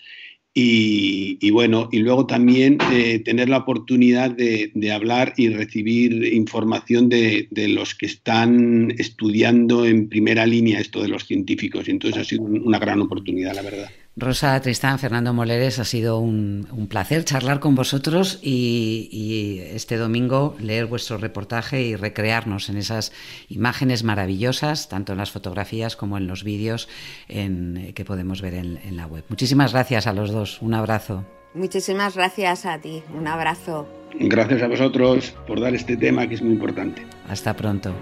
Y, 0.60 1.50
bueno, 1.50 1.88
y 1.92 1.98
luego 2.00 2.26
también 2.26 2.78
eh, 2.92 3.20
tener 3.20 3.48
la 3.48 3.58
oportunidad 3.58 4.32
de, 4.32 4.90
hablar 4.92 5.34
y 5.36 5.50
recibir 5.50 6.34
información 6.34 7.08
de, 7.08 7.46
de, 7.52 7.68
los 7.68 7.94
que 7.94 8.06
están 8.06 8.92
estudiando 8.98 9.86
en 9.86 10.08
primera 10.08 10.46
línea 10.46 10.80
esto 10.80 11.00
de 11.00 11.08
los 11.08 11.26
científicos. 11.26 11.86
Y 11.86 11.92
entonces 11.92 12.20
ha 12.20 12.24
sido 12.24 12.42
una 12.42 12.80
gran 12.80 13.00
oportunidad, 13.00 13.54
la 13.54 13.62
verdad. 13.62 13.88
Rosa 14.18 14.60
Tristán, 14.60 14.98
Fernando 14.98 15.32
Moleres, 15.32 15.78
ha 15.78 15.84
sido 15.84 16.18
un, 16.18 16.66
placer 16.90 17.24
charlar 17.24 17.60
con 17.60 17.74
vosotros 17.74 18.40
y, 18.42 19.60
este 19.72 19.96
domingo 19.96 20.56
leer 20.58 20.86
vuestro 20.86 21.18
reportaje 21.18 21.82
y 21.82 21.96
recrearnos 21.96 22.68
en 22.68 22.76
esas 22.78 23.12
imágenes 23.48 24.02
maravillosas, 24.02 24.88
tanto 24.88 25.12
en 25.12 25.18
las 25.18 25.30
fotografías 25.30 25.96
como 25.96 26.18
en 26.18 26.26
los 26.26 26.42
vídeos 26.42 26.88
que 27.28 28.04
podemos 28.04 28.42
ver 28.42 28.54
en, 28.54 28.78
en 28.84 28.96
la 28.96 29.06
web. 29.06 29.24
Muchísimas 29.28 29.72
gracias 29.72 30.06
a 30.06 30.12
los 30.12 30.30
dos. 30.30 30.60
Un 30.62 30.74
abrazo. 30.74 31.24
Muchísimas 31.54 32.16
gracias 32.16 32.66
a 32.66 32.78
ti. 32.78 33.02
Un 33.16 33.26
abrazo. 33.26 33.88
Gracias 34.14 34.62
a 34.62 34.68
vosotros 34.68 35.34
por 35.46 35.60
dar 35.60 35.74
este 35.74 35.96
tema 35.96 36.26
que 36.28 36.34
es 36.34 36.42
muy 36.42 36.52
importante. 36.52 37.06
Hasta 37.28 37.54
pronto. 37.54 37.94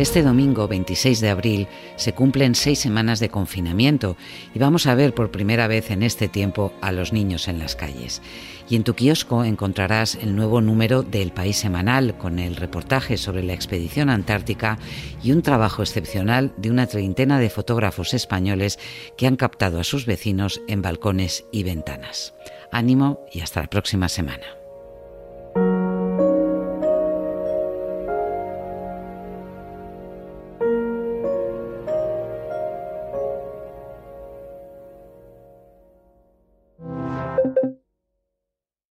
Este 0.00 0.22
domingo 0.22 0.66
26 0.66 1.20
de 1.20 1.28
abril 1.28 1.68
se 1.96 2.14
cumplen 2.14 2.54
seis 2.54 2.78
semanas 2.78 3.20
de 3.20 3.28
confinamiento 3.28 4.16
y 4.54 4.58
vamos 4.58 4.86
a 4.86 4.94
ver 4.94 5.12
por 5.12 5.30
primera 5.30 5.66
vez 5.66 5.90
en 5.90 6.02
este 6.02 6.26
tiempo 6.26 6.72
a 6.80 6.90
los 6.90 7.12
niños 7.12 7.48
en 7.48 7.58
las 7.58 7.76
calles. 7.76 8.22
Y 8.70 8.76
en 8.76 8.82
tu 8.82 8.94
kiosco 8.94 9.44
encontrarás 9.44 10.14
el 10.14 10.34
nuevo 10.34 10.62
número 10.62 11.02
del 11.02 11.32
País 11.32 11.58
Semanal 11.58 12.16
con 12.16 12.38
el 12.38 12.56
reportaje 12.56 13.18
sobre 13.18 13.42
la 13.42 13.52
expedición 13.52 14.08
antártica 14.08 14.78
y 15.22 15.32
un 15.32 15.42
trabajo 15.42 15.82
excepcional 15.82 16.54
de 16.56 16.70
una 16.70 16.86
treintena 16.86 17.38
de 17.38 17.50
fotógrafos 17.50 18.14
españoles 18.14 18.78
que 19.18 19.26
han 19.26 19.36
captado 19.36 19.80
a 19.80 19.84
sus 19.84 20.06
vecinos 20.06 20.62
en 20.66 20.80
balcones 20.80 21.44
y 21.52 21.62
ventanas. 21.62 22.32
Ánimo 22.72 23.20
y 23.30 23.42
hasta 23.42 23.60
la 23.60 23.68
próxima 23.68 24.08
semana. 24.08 24.59